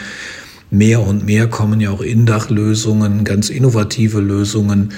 mehr 0.69 1.01
und 1.01 1.25
mehr 1.25 1.48
kommen 1.48 1.81
ja 1.81 1.89
auch 1.89 2.01
Indachlösungen, 2.01 3.24
ganz 3.24 3.50
innovative 3.50 4.19
Lösungen. 4.19 4.93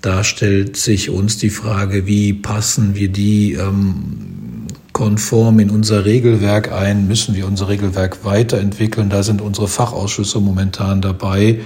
Da 0.00 0.22
stellt 0.22 0.76
sich 0.76 1.10
uns 1.10 1.38
die 1.38 1.50
Frage, 1.50 2.06
wie 2.06 2.34
passen 2.34 2.94
wir 2.94 3.08
die 3.08 3.54
ähm, 3.54 4.31
konform 4.92 5.60
in 5.60 5.70
unser 5.70 6.04
Regelwerk 6.04 6.72
ein? 6.72 7.06
Müssen 7.06 7.34
wir 7.34 7.46
unser 7.46 7.68
Regelwerk 7.68 8.24
weiterentwickeln? 8.24 9.10
Da 9.10 9.22
sind 9.22 9.40
unsere 9.40 9.68
Fachausschüsse 9.68 10.40
momentan 10.40 11.00
dabei, 11.00 11.60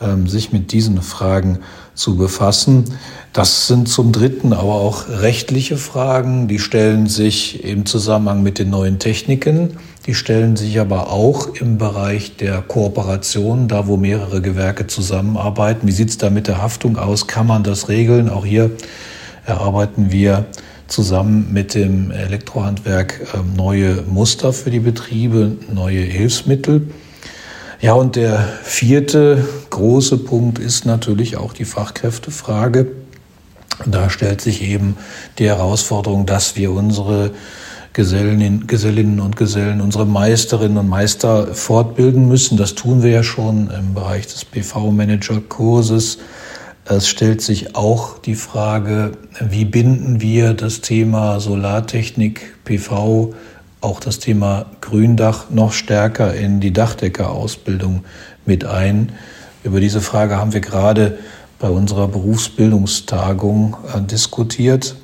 ähm, 0.00 0.26
sich 0.26 0.52
mit 0.52 0.72
diesen 0.72 1.02
Fragen 1.02 1.58
zu 1.94 2.16
befassen. 2.16 2.84
Das 3.32 3.66
sind 3.66 3.88
zum 3.88 4.12
Dritten 4.12 4.52
aber 4.52 4.74
auch 4.74 5.08
rechtliche 5.08 5.76
Fragen, 5.76 6.48
die 6.48 6.58
stellen 6.58 7.06
sich 7.06 7.62
im 7.64 7.86
Zusammenhang 7.86 8.42
mit 8.42 8.58
den 8.58 8.70
neuen 8.70 8.98
Techniken, 8.98 9.76
die 10.06 10.14
stellen 10.14 10.56
sich 10.56 10.80
aber 10.80 11.12
auch 11.12 11.54
im 11.54 11.78
Bereich 11.78 12.36
der 12.36 12.62
Kooperation, 12.62 13.68
da 13.68 13.86
wo 13.86 13.96
mehrere 13.96 14.40
Gewerke 14.40 14.86
zusammenarbeiten. 14.86 15.86
Wie 15.86 15.92
sieht 15.92 16.08
es 16.08 16.18
da 16.18 16.30
mit 16.30 16.48
der 16.48 16.62
Haftung 16.62 16.96
aus? 16.96 17.26
Kann 17.26 17.46
man 17.46 17.62
das 17.62 17.88
regeln? 17.88 18.30
Auch 18.30 18.46
hier 18.46 18.70
erarbeiten 19.44 20.10
wir 20.10 20.46
zusammen 20.90 21.52
mit 21.52 21.74
dem 21.74 22.10
Elektrohandwerk 22.10 23.20
ähm, 23.34 23.54
neue 23.56 24.02
Muster 24.02 24.52
für 24.52 24.70
die 24.70 24.80
Betriebe, 24.80 25.56
neue 25.72 26.00
Hilfsmittel. 26.00 26.88
Ja, 27.80 27.94
und 27.94 28.16
der 28.16 28.46
vierte 28.62 29.46
große 29.70 30.18
Punkt 30.18 30.58
ist 30.58 30.84
natürlich 30.84 31.36
auch 31.36 31.54
die 31.54 31.64
Fachkräftefrage. 31.64 32.88
Da 33.86 34.10
stellt 34.10 34.42
sich 34.42 34.62
eben 34.62 34.96
die 35.38 35.46
Herausforderung, 35.46 36.26
dass 36.26 36.56
wir 36.56 36.72
unsere 36.72 37.30
Gesellinnen, 37.92 38.66
Gesellinnen 38.66 39.20
und 39.20 39.36
Gesellen, 39.36 39.80
unsere 39.80 40.06
Meisterinnen 40.06 40.76
und 40.76 40.88
Meister 40.88 41.54
fortbilden 41.54 42.28
müssen. 42.28 42.58
Das 42.58 42.74
tun 42.74 43.02
wir 43.02 43.10
ja 43.10 43.22
schon 43.22 43.70
im 43.70 43.94
Bereich 43.94 44.26
des 44.26 44.44
PV-Manager-Kurses. 44.44 46.18
Es 46.84 47.08
stellt 47.08 47.42
sich 47.42 47.76
auch 47.76 48.18
die 48.18 48.34
Frage, 48.34 49.12
wie 49.38 49.64
binden 49.64 50.20
wir 50.20 50.54
das 50.54 50.80
Thema 50.80 51.38
Solartechnik, 51.38 52.56
PV, 52.64 53.34
auch 53.80 54.00
das 54.00 54.18
Thema 54.18 54.66
Gründach 54.80 55.50
noch 55.50 55.72
stärker 55.72 56.34
in 56.34 56.60
die 56.60 56.72
Dachdeckerausbildung 56.72 58.04
mit 58.44 58.64
ein. 58.64 59.12
Über 59.62 59.80
diese 59.80 60.00
Frage 60.00 60.36
haben 60.36 60.52
wir 60.52 60.60
gerade 60.60 61.18
bei 61.58 61.68
unserer 61.68 62.08
Berufsbildungstagung 62.08 63.76
äh, 63.94 64.00
diskutiert. 64.00 64.96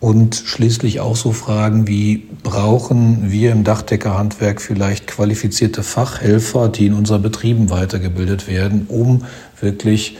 Und 0.00 0.34
schließlich 0.46 1.00
auch 1.00 1.14
so 1.14 1.32
Fragen 1.32 1.86
wie, 1.86 2.26
brauchen 2.42 3.30
wir 3.30 3.52
im 3.52 3.64
Dachdeckerhandwerk 3.64 4.62
vielleicht 4.62 5.06
qualifizierte 5.06 5.82
Fachhelfer, 5.82 6.70
die 6.70 6.86
in 6.86 6.94
unseren 6.94 7.20
Betrieben 7.20 7.68
weitergebildet 7.68 8.48
werden, 8.48 8.86
um 8.88 9.26
wirklich 9.60 10.16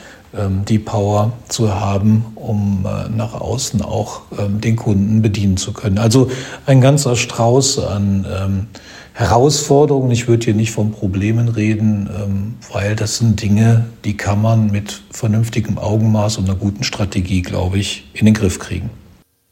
die 0.69 0.79
Power 0.79 1.33
zu 1.49 1.75
haben, 1.75 2.25
um 2.37 2.87
äh, 2.87 3.09
nach 3.09 3.35
außen 3.35 3.83
auch 3.83 4.23
ähm, 4.39 4.61
den 4.61 4.77
Kunden 4.77 5.23
bedienen 5.23 5.57
zu 5.57 5.73
können. 5.73 5.99
Also 5.99 6.31
ein 6.67 6.81
ganzer 6.81 7.17
Strauß 7.17 7.81
an 7.81 8.27
ähm, 8.31 8.67
Herausforderungen. 9.13 10.13
Ich 10.13 10.29
würde 10.29 10.45
hier 10.45 10.55
nicht 10.55 10.71
von 10.71 10.93
Problemen 10.93 11.49
reden, 11.49 12.57
weil 12.73 12.97
das 12.97 13.19
sind 13.19 13.43
Dinge, 13.43 13.85
die 14.05 14.17
kann 14.17 14.41
man 14.41 14.71
mit 14.71 15.03
vernünftigem 15.11 15.79
Augenmaß 15.79 16.39
und 16.39 16.45
einer 16.45 16.57
guten 16.57 16.85
Strategie, 16.85 17.43
glaube 17.43 17.79
ich, 17.79 18.05
in 18.15 18.25
den 18.25 18.35
Griff 18.35 18.59
kriegen. 18.59 18.89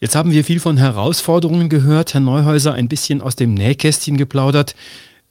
Jetzt 0.01 0.15
haben 0.15 0.31
wir 0.31 0.45
viel 0.45 0.61
von 0.61 0.77
Herausforderungen 0.77 1.69
gehört, 1.69 2.15
Herr 2.15 2.21
Neuhäuser, 2.21 2.73
ein 2.73 2.87
bisschen 2.87 3.21
aus 3.21 3.35
dem 3.35 3.53
Nähkästchen 3.55 4.17
geplaudert. 4.17 4.77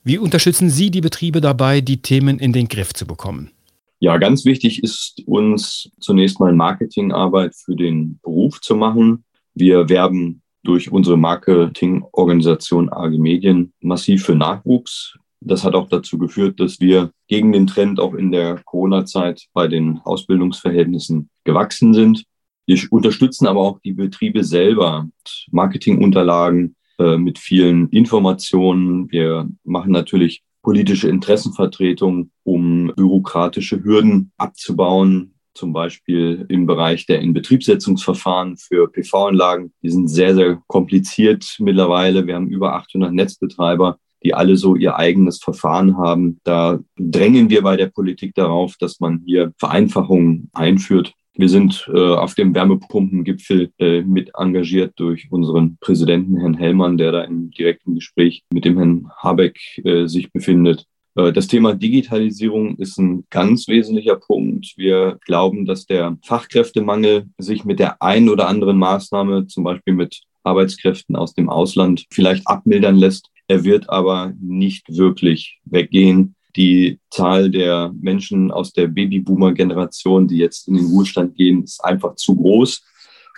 Wie 0.04 0.18
unterstützen 0.18 0.70
Sie 0.70 0.92
die 0.92 1.02
Betriebe 1.02 1.40
dabei, 1.40 1.80
die 1.80 2.02
Themen 2.02 2.38
in 2.38 2.52
den 2.52 2.68
Griff 2.68 2.94
zu 2.94 3.06
bekommen? 3.06 3.52
Ja, 4.00 4.18
ganz 4.18 4.46
wichtig 4.46 4.84
ist 4.84 5.24
uns 5.26 5.90
zunächst 6.00 6.40
mal 6.40 6.54
Marketingarbeit 6.54 7.56
für 7.56 7.76
den 7.76 8.20
Beruf 8.22 8.62
zu 8.62 8.76
machen. 8.76 9.24
Wir 9.56 9.90
werben 9.90 10.44
durch 10.64 10.92
unsere 10.92 11.18
Marketingorganisation 11.18 12.90
AG 12.92 13.18
Medien 13.18 13.74
massiv 13.82 14.26
für 14.26 14.36
Nachwuchs. 14.36 15.18
Das 15.40 15.64
hat 15.64 15.74
auch 15.74 15.88
dazu 15.90 16.18
geführt, 16.18 16.60
dass 16.60 16.80
wir 16.80 17.12
gegen 17.28 17.52
den 17.52 17.66
Trend 17.66 18.00
auch 18.00 18.14
in 18.14 18.32
der 18.32 18.62
Corona-Zeit 18.66 19.48
bei 19.54 19.68
den 19.68 20.00
Ausbildungsverhältnissen 20.04 21.30
gewachsen 21.44 21.94
sind. 21.94 22.24
Wir 22.68 22.80
unterstützen 22.92 23.48
aber 23.48 23.62
auch 23.62 23.80
die 23.80 23.94
Betriebe 23.94 24.44
selber 24.44 25.04
mit 25.04 25.48
Marketingunterlagen, 25.52 26.76
äh, 27.00 27.18
mit 27.18 27.40
vielen 27.40 27.90
Informationen. 27.90 29.10
Wir 29.12 29.48
machen 29.64 29.92
natürlich 29.92 30.44
politische 30.68 31.08
Interessenvertretung, 31.08 32.30
um 32.44 32.92
bürokratische 32.94 33.82
Hürden 33.86 34.34
abzubauen, 34.36 35.34
zum 35.54 35.72
Beispiel 35.72 36.46
im 36.50 36.66
Bereich 36.66 37.06
der 37.06 37.22
Inbetriebssetzungsverfahren 37.22 38.58
für 38.58 38.92
PV-Anlagen. 38.92 39.72
Die 39.82 39.90
sind 39.90 40.10
sehr, 40.10 40.36
sehr 40.36 40.62
kompliziert 40.68 41.56
mittlerweile. 41.60 42.28
Wir 42.28 42.36
haben 42.36 42.50
über 42.50 42.74
800 42.74 43.14
Netzbetreiber, 43.14 43.98
die 44.26 44.34
alle 44.34 44.58
so 44.58 44.76
ihr 44.76 44.98
eigenes 44.98 45.38
Verfahren 45.40 45.96
haben. 45.96 46.42
Da 46.44 46.80
drängen 47.00 47.50
wir 47.50 47.62
bei 47.62 47.78
der 47.78 47.88
Politik 47.88 48.36
darauf, 48.36 48.76
dass 48.78 49.00
man 49.00 49.22
hier 49.26 49.54
Vereinfachungen 49.58 50.50
einführt. 50.52 51.14
Wir 51.40 51.50
sind 51.50 51.88
äh, 51.94 52.16
auf 52.16 52.34
dem 52.34 52.56
Wärmepumpengipfel 52.56 53.72
äh, 53.78 54.02
mit 54.02 54.32
engagiert 54.36 54.94
durch 54.96 55.28
unseren 55.32 55.78
Präsidenten 55.80 56.38
Herrn 56.38 56.56
Hellmann, 56.56 56.98
der 56.98 57.12
da 57.12 57.22
im 57.22 57.52
direkten 57.52 57.94
Gespräch 57.94 58.44
mit 58.52 58.66
dem 58.66 58.78
Herrn 58.78 59.12
Habeck 59.18 59.60
äh, 59.86 60.08
sich 60.08 60.32
befindet. 60.32 60.88
Äh, 61.14 61.32
das 61.32 61.46
Thema 61.46 61.76
Digitalisierung 61.76 62.78
ist 62.78 62.98
ein 62.98 63.26
ganz 63.30 63.68
wesentlicher 63.68 64.16
Punkt. 64.16 64.74
Wir 64.78 65.20
glauben, 65.26 65.68
dass 65.68 65.86
der 65.86 66.18
Fachkräftemangel 66.24 67.28
sich 67.38 67.66
mit 67.66 67.78
der 67.78 68.02
einen 68.02 68.30
oder 68.30 68.48
anderen 68.48 68.80
Maßnahme, 68.80 69.46
zum 69.46 69.64
Beispiel 69.64 69.94
mit 69.94 70.22
Arbeitskräften 70.42 71.16
aus 71.16 71.36
dem 71.36 71.50
Ausland, 71.50 72.06
vielleicht 72.12 72.48
abmildern 72.48 72.96
lässt. 72.96 73.30
Er 73.48 73.64
wird 73.64 73.92
aber 73.92 74.34
nicht 74.40 74.98
wirklich 74.98 75.60
weggehen 75.66 76.36
die 76.58 77.00
Zahl 77.12 77.52
der 77.52 77.94
Menschen 78.00 78.52
aus 78.52 78.74
der 78.74 78.88
Babyboomer-Generation, 78.88 80.28
die 80.28 80.38
jetzt 80.38 80.68
in 80.68 80.76
den 80.76 80.88
Ruhestand 80.88 81.36
gehen, 81.36 81.64
ist 81.64 81.84
einfach 81.84 82.16
zu 82.16 82.36
groß. 82.36 82.84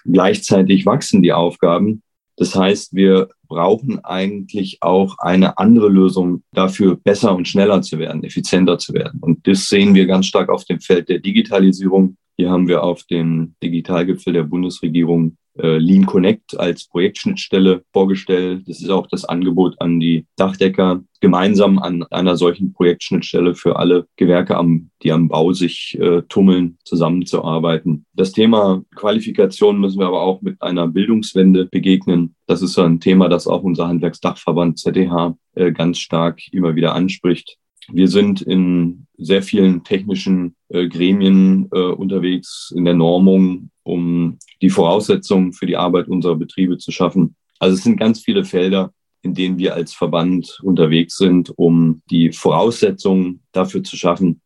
Gleichzeitig 0.05 0.85
wachsen 0.85 1.21
die 1.21 1.33
Aufgaben. 1.33 2.01
Das 2.37 2.55
heißt, 2.55 2.95
wir 2.95 3.27
brauchen 3.49 4.03
eigentlich 4.05 4.77
auch 4.79 5.17
eine 5.19 5.57
andere 5.57 5.89
Lösung 5.89 6.43
dafür, 6.53 6.95
besser 6.95 7.35
und 7.35 7.47
schneller 7.47 7.81
zu 7.81 7.99
werden, 7.99 8.23
effizienter 8.23 8.77
zu 8.77 8.93
werden. 8.93 9.19
Und 9.19 9.45
das 9.45 9.67
sehen 9.67 9.93
wir 9.93 10.05
ganz 10.05 10.27
stark 10.27 10.49
auf 10.49 10.63
dem 10.63 10.79
Feld 10.79 11.09
der 11.09 11.19
Digitalisierung. 11.19 12.15
Hier 12.37 12.49
haben 12.49 12.69
wir 12.69 12.83
auf 12.83 13.03
dem 13.03 13.55
Digitalgipfel 13.61 14.31
der 14.31 14.43
Bundesregierung 14.43 15.35
äh, 15.57 15.77
Lean 15.77 16.05
Connect 16.05 16.59
als 16.59 16.87
Projektschnittstelle 16.87 17.83
vorgestellt. 17.91 18.63
Das 18.67 18.81
ist 18.81 18.89
auch 18.89 19.07
das 19.07 19.25
Angebot 19.25 19.75
an 19.79 19.99
die 19.99 20.25
Dachdecker, 20.35 21.03
gemeinsam 21.21 21.79
an 21.79 22.03
einer 22.11 22.37
solchen 22.37 22.73
Projektschnittstelle 22.73 23.55
für 23.55 23.77
alle 23.77 24.07
Gewerke, 24.15 24.57
am, 24.57 24.89
die 25.03 25.11
am 25.11 25.27
Bau 25.27 25.51
sich 25.53 25.97
äh, 25.99 26.21
tummeln, 26.29 26.77
zusammenzuarbeiten. 26.85 28.05
Das 28.13 28.31
Thema 28.31 28.83
Qualifikation 28.95 29.79
müssen 29.79 29.99
wir 29.99 30.07
aber 30.07 30.21
auch 30.21 30.41
mit 30.41 30.61
einer 30.61 30.87
Bildungswende 30.87 31.65
begegnen. 31.65 32.35
Das 32.47 32.61
ist 32.61 32.77
ein 32.79 32.99
Thema, 32.99 33.29
das 33.29 33.47
auch 33.47 33.63
unser 33.63 33.87
Handwerksdachverband 33.87 34.79
ZDH 34.79 35.35
äh, 35.55 35.71
ganz 35.71 35.99
stark 35.99 36.41
immer 36.51 36.75
wieder 36.75 36.95
anspricht. 36.95 37.57
Wir 37.91 38.07
sind 38.07 38.41
in 38.41 39.07
sehr 39.17 39.41
vielen 39.41 39.83
technischen 39.83 40.55
äh, 40.69 40.87
Gremien 40.87 41.67
äh, 41.71 41.79
unterwegs 41.79 42.71
in 42.75 42.85
der 42.85 42.93
Normung, 42.93 43.71
um 43.89 44.37
die 44.61 44.69
Voraussetzungen 44.69 45.53
für 45.53 45.65
die 45.65 45.77
Arbeit 45.77 46.07
unserer 46.07 46.35
Betriebe 46.35 46.77
zu 46.77 46.91
schaffen. 46.91 47.35
Also 47.59 47.75
es 47.75 47.83
sind 47.83 47.97
ganz 47.97 48.21
viele 48.21 48.45
Felder, 48.45 48.93
in 49.21 49.33
denen 49.33 49.57
wir 49.57 49.73
als 49.73 49.93
Verband 49.93 50.59
unterwegs 50.63 51.17
sind, 51.17 51.51
um 51.57 52.01
die 52.09 52.31
Voraussetzungen 52.31 53.41
dafür 53.51 53.83
zu 53.83 53.97
schaffen, 53.97 54.41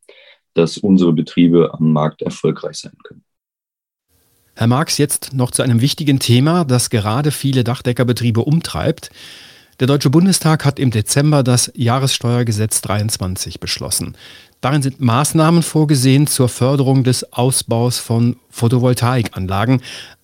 dass 0.53 0.77
unsere 0.77 1.13
Betriebe 1.13 1.73
am 1.73 1.91
Markt 1.91 2.21
erfolgreich 2.21 2.77
sein 2.77 2.97
können. 3.03 3.23
Herr 4.55 4.67
Marx, 4.67 4.97
jetzt 4.97 5.33
noch 5.33 5.51
zu 5.51 5.63
einem 5.63 5.81
wichtigen 5.81 6.19
Thema, 6.19 6.63
das 6.63 6.89
gerade 6.89 7.31
viele 7.31 7.63
Dachdeckerbetriebe 7.63 8.41
umtreibt. 8.41 9.09
Der 9.79 9.87
Deutsche 9.87 10.11
Bundestag 10.11 10.63
hat 10.63 10.77
im 10.79 10.91
Dezember 10.91 11.41
das 11.41 11.71
Jahressteuergesetz 11.75 12.81
23 12.81 13.59
beschlossen. 13.59 14.15
Darin 14.63 14.81
sind 14.81 15.01
Maßnahmen 15.01 15.61
vorgesehen 15.61 16.25
zur 16.25 16.47
Förderung 16.47 17.03
des 17.03 17.33
Ausbaus 17.33 17.97
von 17.99 18.37
Photovoltaikanlagen. 18.49 19.81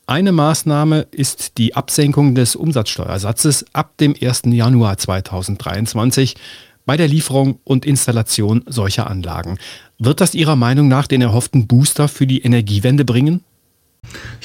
Eine 0.08 0.32
Maßnahme 0.32 1.08
ist 1.12 1.58
die 1.58 1.76
Absenkung 1.76 2.36
des 2.36 2.56
Umsatzsteuersatzes 2.56 3.66
ab 3.74 3.98
dem 3.98 4.16
1. 4.20 4.44
Januar 4.46 4.98
2023 4.98 6.38
bei 6.86 6.96
der 6.96 7.10
Lieferung 7.10 7.60
und 7.66 7.86
Installation 7.86 8.64
solcher 8.66 9.10
Anlagen. 9.10 9.58
Wird 9.98 10.22
das 10.22 10.34
Ihrer 10.34 10.56
Meinung 10.56 10.88
nach 10.88 11.08
den 11.08 11.22
erhofften 11.22 11.68
Booster 11.68 12.08
für 12.08 12.26
die 12.26 12.42
Energiewende 12.42 13.04
bringen? 13.04 13.44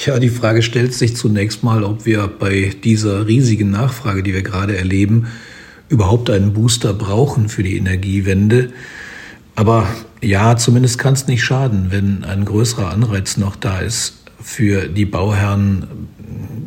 Ja, 0.05 0.19
die 0.19 0.29
Frage 0.29 0.63
stellt 0.63 0.93
sich 0.93 1.15
zunächst 1.15 1.63
mal, 1.63 1.85
ob 1.85 2.05
wir 2.05 2.27
bei 2.27 2.75
dieser 2.83 3.29
riesigen 3.29 3.71
Nachfrage, 3.71 4.25
die 4.25 4.35
wir 4.35 4.43
gerade 4.43 4.77
erleben, 4.77 5.29
überhaupt 5.89 6.31
einen 6.31 6.53
Booster 6.53 6.93
brauchen 6.95 7.49
für 7.49 7.63
die 7.63 7.77
Energiewende. 7.77 8.73
Aber 9.55 9.87
ja, 10.21 10.57
zumindest 10.57 10.99
kann 10.99 11.15
es 11.15 11.27
nicht 11.27 11.45
schaden, 11.45 11.87
wenn 11.91 12.25
ein 12.25 12.45
größerer 12.45 12.91
Anreiz 12.91 13.37
noch 13.37 13.57
da 13.57 13.81
ist, 13.81 14.15
für 14.41 14.89
die 14.89 15.05
Bauherren 15.05 15.87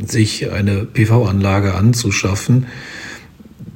sich 0.05 0.51
eine 0.51 0.85
PV-Anlage 0.85 1.75
anzuschaffen. 1.75 2.67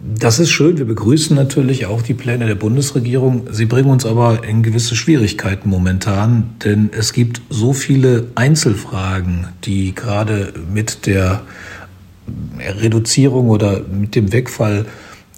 Das 0.03 0.39
ist 0.39 0.50
schön. 0.50 0.77
Wir 0.77 0.86
begrüßen 0.86 1.36
natürlich 1.36 1.86
auch 1.86 2.01
die 2.01 2.13
Pläne 2.13 2.48
der 2.48 2.56
Bundesregierung. 2.56 3.48
Sie 3.51 3.65
bringen 3.65 3.89
uns 3.89 4.06
aber 4.06 4.44
in 4.44 4.63
gewisse 4.63 4.96
Schwierigkeiten 4.96 5.70
momentan, 5.70 6.56
denn 6.63 6.89
es 6.98 7.13
gibt 7.13 7.41
so 7.50 7.74
viele 7.74 8.27
Einzelfragen, 8.36 9.48
die 9.63 9.94
gerade 9.94 10.53
mit 10.74 11.06
der 11.06 11.44
Reduzierung 12.60 13.50
oder 13.50 13.82
mit 13.84 14.15
dem 14.15 14.32
Wegfall 14.32 14.86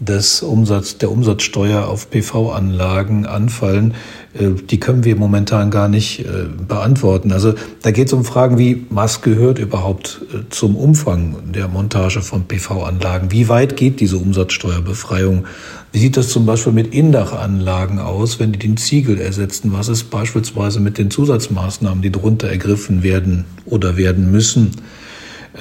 des 0.05 0.41
Umsatz, 0.41 0.98
der 0.98 1.12
Umsatzsteuer 1.12 1.88
auf 1.88 2.10
PV-Anlagen 2.10 3.25
anfallen, 3.25 3.93
äh, 4.33 4.50
die 4.51 4.79
können 4.79 5.03
wir 5.03 5.15
momentan 5.15 5.72
gar 5.72 5.88
nicht 5.88 6.19
äh, 6.19 6.45
beantworten. 6.67 7.31
Also 7.31 7.53
da 7.81 7.91
geht 7.91 8.07
es 8.07 8.13
um 8.13 8.25
Fragen 8.25 8.57
wie, 8.57 8.86
was 8.89 9.22
gehört 9.22 9.60
überhaupt 9.60 10.22
äh, 10.33 10.50
zum 10.50 10.75
Umfang 10.75 11.36
der 11.53 11.67
Montage 11.67 12.22
von 12.22 12.45
PV-Anlagen? 12.45 13.31
Wie 13.31 13.50
weit 13.50 13.75
geht 13.75 14.00
diese 14.00 14.17
Umsatzsteuerbefreiung? 14.17 15.45
Wie 15.91 16.00
sieht 16.00 16.17
das 16.17 16.29
zum 16.29 16.45
Beispiel 16.45 16.74
mit 16.74 16.93
Indachanlagen 16.93 18.00
aus, 18.00 18.39
wenn 18.39 18.51
die 18.51 18.60
den 18.60 18.77
Ziegel 18.77 19.19
ersetzen? 19.19 19.74
Was 19.74 19.89
ist 19.89 20.10
beispielsweise 20.10 20.79
mit 20.79 20.98
den 20.98 21.12
Zusatzmaßnahmen, 21.12 22.01
die 22.01 22.12
darunter 22.12 22.48
ergriffen 22.48 23.03
werden 23.03 23.45
oder 23.65 23.95
werden 23.95 24.31
müssen? 24.31 24.72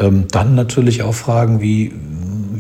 Ähm, 0.01 0.25
dann 0.31 0.55
natürlich 0.55 1.03
auch 1.03 1.15
Fragen 1.15 1.61
wie, 1.61 1.93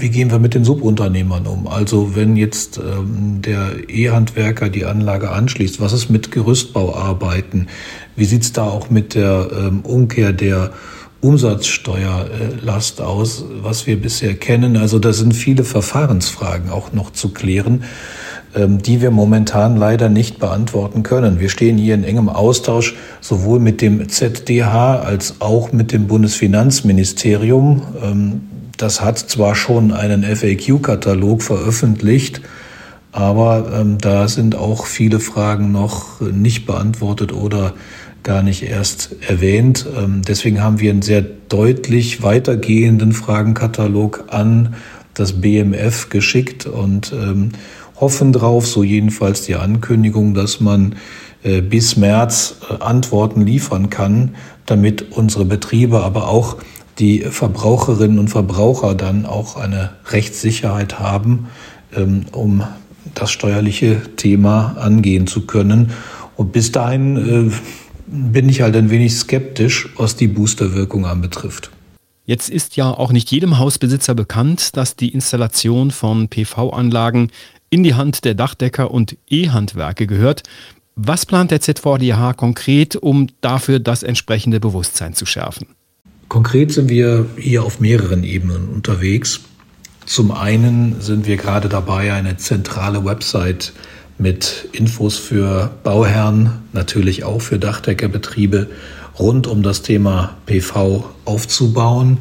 wie 0.02 0.10
gehen 0.10 0.32
wir 0.32 0.40
mit 0.40 0.54
den 0.54 0.64
Subunternehmern 0.64 1.46
um? 1.46 1.68
Also 1.68 2.16
wenn 2.16 2.36
jetzt 2.36 2.76
ähm, 2.78 3.40
der 3.40 3.88
E-Handwerker 3.88 4.68
die 4.68 4.84
Anlage 4.84 5.30
anschließt, 5.30 5.80
was 5.80 5.92
ist 5.92 6.10
mit 6.10 6.32
Gerüstbauarbeiten? 6.32 7.68
Wie 8.16 8.24
sieht 8.24 8.42
es 8.42 8.52
da 8.52 8.64
auch 8.64 8.90
mit 8.90 9.14
der 9.14 9.48
ähm, 9.56 9.82
Umkehr 9.82 10.32
der 10.32 10.72
Umsatzsteuerlast 11.20 13.00
aus, 13.00 13.44
was 13.62 13.86
wir 13.86 13.96
bisher 14.00 14.34
kennen? 14.34 14.76
Also 14.76 14.98
da 14.98 15.12
sind 15.12 15.34
viele 15.34 15.62
Verfahrensfragen 15.62 16.70
auch 16.70 16.92
noch 16.92 17.12
zu 17.12 17.28
klären 17.28 17.84
ähm, 18.54 18.82
die 18.82 19.00
wir 19.00 19.10
momentan 19.10 19.76
leider 19.76 20.08
nicht 20.10 20.38
beantworten 20.38 21.02
können. 21.04 21.40
Wir 21.40 21.48
stehen 21.48 21.78
hier 21.78 21.94
in 21.94 22.04
engem 22.04 22.28
Austausch 22.28 22.96
sowohl 23.20 23.60
mit 23.60 23.80
dem 23.80 24.08
ZDH 24.10 25.00
als 25.00 25.36
auch 25.38 25.72
mit 25.72 25.92
dem 25.92 26.06
Bundesfinanzministerium. 26.06 27.82
Das 28.76 29.00
hat 29.00 29.18
zwar 29.18 29.54
schon 29.54 29.92
einen 29.92 30.24
FAQ-Katalog 30.24 31.42
veröffentlicht, 31.42 32.40
aber 33.12 33.72
ähm, 33.80 33.98
da 33.98 34.26
sind 34.28 34.56
auch 34.56 34.86
viele 34.86 35.20
Fragen 35.20 35.70
noch 35.72 36.20
nicht 36.20 36.66
beantwortet 36.66 37.32
oder 37.32 37.74
gar 38.22 38.42
nicht 38.42 38.62
erst 38.62 39.16
erwähnt. 39.28 39.86
Ähm, 39.96 40.22
deswegen 40.26 40.62
haben 40.62 40.80
wir 40.80 40.90
einen 40.90 41.02
sehr 41.02 41.22
deutlich 41.22 42.22
weitergehenden 42.22 43.12
Fragenkatalog 43.12 44.24
an 44.28 44.74
das 45.14 45.40
BMF 45.40 46.08
geschickt 46.08 46.66
und 46.66 47.12
ähm, 47.12 47.50
hoffen 48.00 48.32
drauf, 48.32 48.66
so 48.66 48.82
jedenfalls 48.82 49.42
die 49.42 49.56
Ankündigung, 49.56 50.34
dass 50.34 50.60
man 50.60 50.96
äh, 51.42 51.60
bis 51.60 51.96
März 51.96 52.56
äh, 52.68 52.82
Antworten 52.82 53.42
liefern 53.42 53.90
kann, 53.90 54.34
damit 54.66 55.12
unsere 55.12 55.44
Betriebe, 55.44 56.02
aber 56.02 56.28
auch 56.28 56.56
die 56.98 57.20
Verbraucherinnen 57.20 58.18
und 58.18 58.28
Verbraucher 58.28 58.94
dann 58.94 59.26
auch 59.26 59.56
eine 59.56 59.90
Rechtssicherheit 60.10 60.98
haben, 60.98 61.48
ähm, 61.94 62.26
um 62.32 62.64
das 63.14 63.30
steuerliche 63.30 64.00
Thema 64.16 64.76
angehen 64.78 65.26
zu 65.26 65.46
können. 65.46 65.92
Und 66.36 66.52
bis 66.52 66.72
dahin 66.72 67.50
äh, 67.50 67.52
bin 68.06 68.48
ich 68.48 68.60
halt 68.60 68.76
ein 68.76 68.90
wenig 68.90 69.14
skeptisch, 69.14 69.88
was 69.96 70.16
die 70.16 70.28
Boosterwirkung 70.28 71.06
anbetrifft. 71.06 71.70
Jetzt 72.24 72.50
ist 72.50 72.76
ja 72.76 72.90
auch 72.90 73.10
nicht 73.10 73.30
jedem 73.30 73.58
Hausbesitzer 73.58 74.14
bekannt, 74.14 74.76
dass 74.76 74.94
die 74.94 75.08
Installation 75.08 75.90
von 75.90 76.28
PV-Anlagen 76.28 77.30
in 77.68 77.82
die 77.82 77.94
Hand 77.94 78.24
der 78.24 78.34
Dachdecker 78.34 78.90
und 78.90 79.16
E-Handwerke 79.28 80.06
gehört. 80.06 80.42
Was 80.94 81.26
plant 81.26 81.50
der 81.50 81.60
ZVDH 81.60 82.34
konkret, 82.34 82.96
um 82.96 83.28
dafür 83.40 83.80
das 83.80 84.02
entsprechende 84.02 84.60
Bewusstsein 84.60 85.14
zu 85.14 85.26
schärfen? 85.26 85.68
Konkret 86.32 86.72
sind 86.72 86.88
wir 86.88 87.26
hier 87.36 87.62
auf 87.62 87.78
mehreren 87.78 88.24
Ebenen 88.24 88.70
unterwegs. 88.70 89.40
Zum 90.06 90.30
einen 90.30 90.98
sind 90.98 91.26
wir 91.26 91.36
gerade 91.36 91.68
dabei, 91.68 92.14
eine 92.14 92.38
zentrale 92.38 93.04
Website 93.04 93.74
mit 94.16 94.66
Infos 94.72 95.18
für 95.18 95.72
Bauherren, 95.82 96.62
natürlich 96.72 97.24
auch 97.24 97.42
für 97.42 97.58
Dachdeckerbetriebe 97.58 98.68
rund 99.18 99.46
um 99.46 99.62
das 99.62 99.82
Thema 99.82 100.38
PV 100.46 101.04
aufzubauen. 101.26 102.16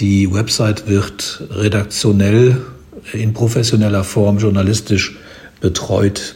Die 0.00 0.34
Website 0.34 0.88
wird 0.88 1.44
redaktionell 1.50 2.60
in 3.12 3.34
professioneller 3.34 4.02
Form 4.02 4.38
journalistisch 4.38 5.16
betreut 5.60 6.34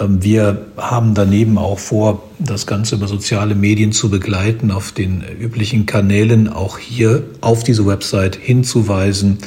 wir 0.00 0.66
haben 0.76 1.14
daneben 1.14 1.58
auch 1.58 1.78
vor, 1.78 2.22
das 2.38 2.66
Ganze 2.66 2.94
über 2.94 3.08
soziale 3.08 3.54
Medien 3.54 3.92
zu 3.92 4.10
begleiten, 4.10 4.70
auf 4.70 4.92
den 4.92 5.24
üblichen 5.40 5.86
Kanälen 5.86 6.48
auch 6.48 6.78
hier 6.78 7.24
auf 7.40 7.64
diese 7.64 7.86
Website 7.86 8.36
hinzuweisen, 8.36 9.38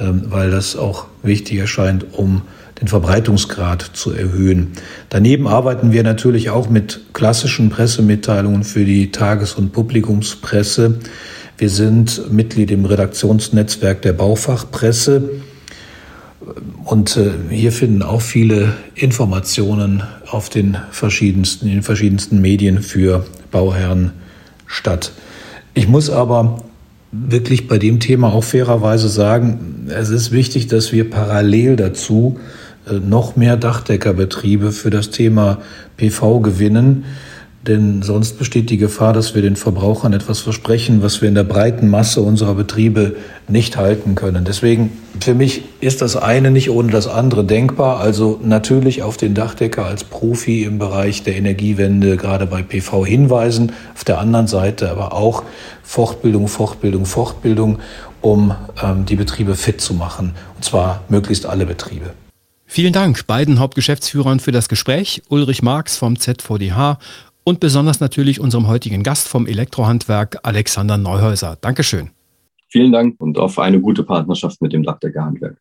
ähm, 0.00 0.22
weil 0.28 0.50
das 0.50 0.76
auch 0.76 1.06
wichtig 1.22 1.58
erscheint, 1.58 2.06
um 2.12 2.42
den 2.80 2.88
Verbreitungsgrad 2.88 3.90
zu 3.92 4.12
erhöhen. 4.12 4.68
Daneben 5.08 5.46
arbeiten 5.48 5.92
wir 5.92 6.04
natürlich 6.04 6.50
auch 6.50 6.70
mit 6.70 7.00
klassischen 7.12 7.70
Pressemitteilungen 7.70 8.64
für 8.64 8.84
die 8.84 9.10
Tages- 9.10 9.54
und 9.54 9.72
Publikumspresse. 9.72 11.00
Wir 11.58 11.70
sind 11.70 12.32
Mitglied 12.32 12.70
im 12.70 12.84
Redaktionsnetzwerk 12.84 14.02
der 14.02 14.12
Baufachpresse 14.12 15.42
und 16.84 17.16
äh, 17.16 17.30
hier 17.50 17.72
finden 17.72 18.02
auch 18.02 18.22
viele 18.22 18.74
Informationen 18.94 20.02
auf 20.30 20.48
den 20.48 20.76
verschiedensten, 20.90 21.66
in 21.66 21.74
den 21.74 21.82
verschiedensten 21.82 22.40
Medien 22.40 22.82
für 22.82 23.26
Bauherren 23.50 24.12
statt. 24.66 25.12
Ich 25.74 25.88
muss 25.88 26.10
aber 26.10 26.62
wirklich 27.12 27.68
bei 27.68 27.78
dem 27.78 28.00
Thema 28.00 28.32
auch 28.32 28.44
fairerweise 28.44 29.08
sagen, 29.08 29.86
es 29.88 30.10
ist 30.10 30.30
wichtig, 30.30 30.66
dass 30.66 30.92
wir 30.92 31.08
parallel 31.08 31.76
dazu 31.76 32.38
äh, 32.88 32.94
noch 32.94 33.36
mehr 33.36 33.56
Dachdeckerbetriebe 33.56 34.72
für 34.72 34.90
das 34.90 35.10
Thema 35.10 35.58
PV 35.96 36.40
gewinnen. 36.40 37.04
Denn 37.66 38.02
sonst 38.02 38.38
besteht 38.38 38.70
die 38.70 38.76
Gefahr, 38.76 39.12
dass 39.12 39.34
wir 39.34 39.42
den 39.42 39.56
Verbrauchern 39.56 40.12
etwas 40.12 40.38
versprechen, 40.38 41.02
was 41.02 41.20
wir 41.20 41.28
in 41.28 41.34
der 41.34 41.44
breiten 41.44 41.88
Masse 41.88 42.20
unserer 42.20 42.54
Betriebe 42.54 43.16
nicht 43.48 43.76
halten 43.76 44.14
können. 44.14 44.44
Deswegen, 44.44 44.92
für 45.20 45.34
mich 45.34 45.62
ist 45.80 46.00
das 46.00 46.16
eine 46.16 46.52
nicht 46.52 46.70
ohne 46.70 46.92
das 46.92 47.08
andere 47.08 47.44
denkbar. 47.44 47.98
Also 47.98 48.38
natürlich 48.42 49.02
auf 49.02 49.16
den 49.16 49.34
Dachdecker 49.34 49.84
als 49.84 50.04
Profi 50.04 50.62
im 50.62 50.78
Bereich 50.78 51.24
der 51.24 51.36
Energiewende, 51.36 52.16
gerade 52.16 52.46
bei 52.46 52.62
PV 52.62 53.04
hinweisen. 53.04 53.72
Auf 53.94 54.04
der 54.04 54.18
anderen 54.18 54.46
Seite 54.46 54.90
aber 54.90 55.12
auch 55.12 55.42
Fortbildung, 55.82 56.46
Fortbildung, 56.46 57.06
Fortbildung, 57.06 57.80
um 58.20 58.54
ähm, 58.82 59.04
die 59.04 59.16
Betriebe 59.16 59.56
fit 59.56 59.80
zu 59.80 59.94
machen. 59.94 60.34
Und 60.54 60.64
zwar 60.64 61.02
möglichst 61.08 61.44
alle 61.44 61.66
Betriebe. 61.66 62.12
Vielen 62.70 62.92
Dank 62.92 63.26
beiden 63.26 63.60
Hauptgeschäftsführern 63.60 64.40
für 64.40 64.52
das 64.52 64.68
Gespräch. 64.68 65.22
Ulrich 65.30 65.62
Marx 65.62 65.96
vom 65.96 66.18
ZVDH 66.18 66.98
und 67.48 67.60
besonders 67.60 67.98
natürlich 67.98 68.40
unserem 68.40 68.68
heutigen 68.68 69.02
Gast 69.02 69.26
vom 69.26 69.46
Elektrohandwerk 69.46 70.38
Alexander 70.42 70.98
Neuhäuser. 70.98 71.56
Dankeschön. 71.58 72.10
Vielen 72.68 72.92
Dank 72.92 73.18
und 73.20 73.38
auf 73.38 73.58
eine 73.58 73.80
gute 73.80 74.02
Partnerschaft 74.02 74.60
mit 74.60 74.74
dem 74.74 74.82
Dachdecker 74.82 75.24
Handwerk. 75.24 75.56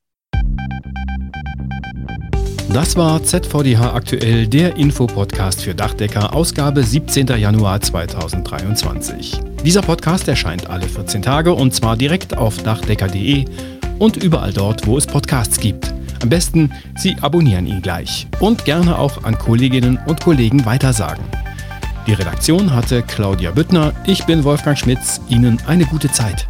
Das 2.74 2.98
war 2.98 3.24
ZVDH 3.24 3.94
aktuell, 3.94 4.48
der 4.48 4.76
Infopodcast 4.76 5.62
für 5.62 5.74
Dachdecker, 5.74 6.36
Ausgabe 6.36 6.84
17. 6.84 7.28
Januar 7.28 7.80
2023. 7.80 9.40
Dieser 9.64 9.82
Podcast 9.82 10.28
erscheint 10.28 10.70
alle 10.70 10.86
14 10.86 11.22
Tage 11.22 11.54
und 11.54 11.74
zwar 11.74 11.96
direkt 11.96 12.38
auf 12.38 12.62
dachdecker.de 12.62 13.46
und 13.98 14.22
überall 14.22 14.52
dort, 14.52 14.86
wo 14.86 14.98
es 14.98 15.08
Podcasts 15.08 15.58
gibt. 15.58 15.94
Am 16.22 16.28
besten, 16.28 16.74
Sie 16.98 17.16
abonnieren 17.22 17.66
ihn 17.66 17.82
gleich 17.82 18.28
und 18.42 18.66
gerne 18.66 19.00
auch 19.00 19.24
an 19.24 19.38
Kolleginnen 19.38 19.98
und 20.06 20.20
Kollegen 20.20 20.66
weitersagen. 20.66 21.24
Die 22.08 22.14
Redaktion 22.14 22.74
hatte 22.74 23.04
Claudia 23.04 23.52
Büttner, 23.52 23.94
ich 24.06 24.24
bin 24.26 24.46
Wolfgang 24.46 24.78
Schmitz, 24.78 25.20
Ihnen 25.28 25.62
eine 25.68 25.86
gute 25.86 26.10
Zeit. 26.10 26.48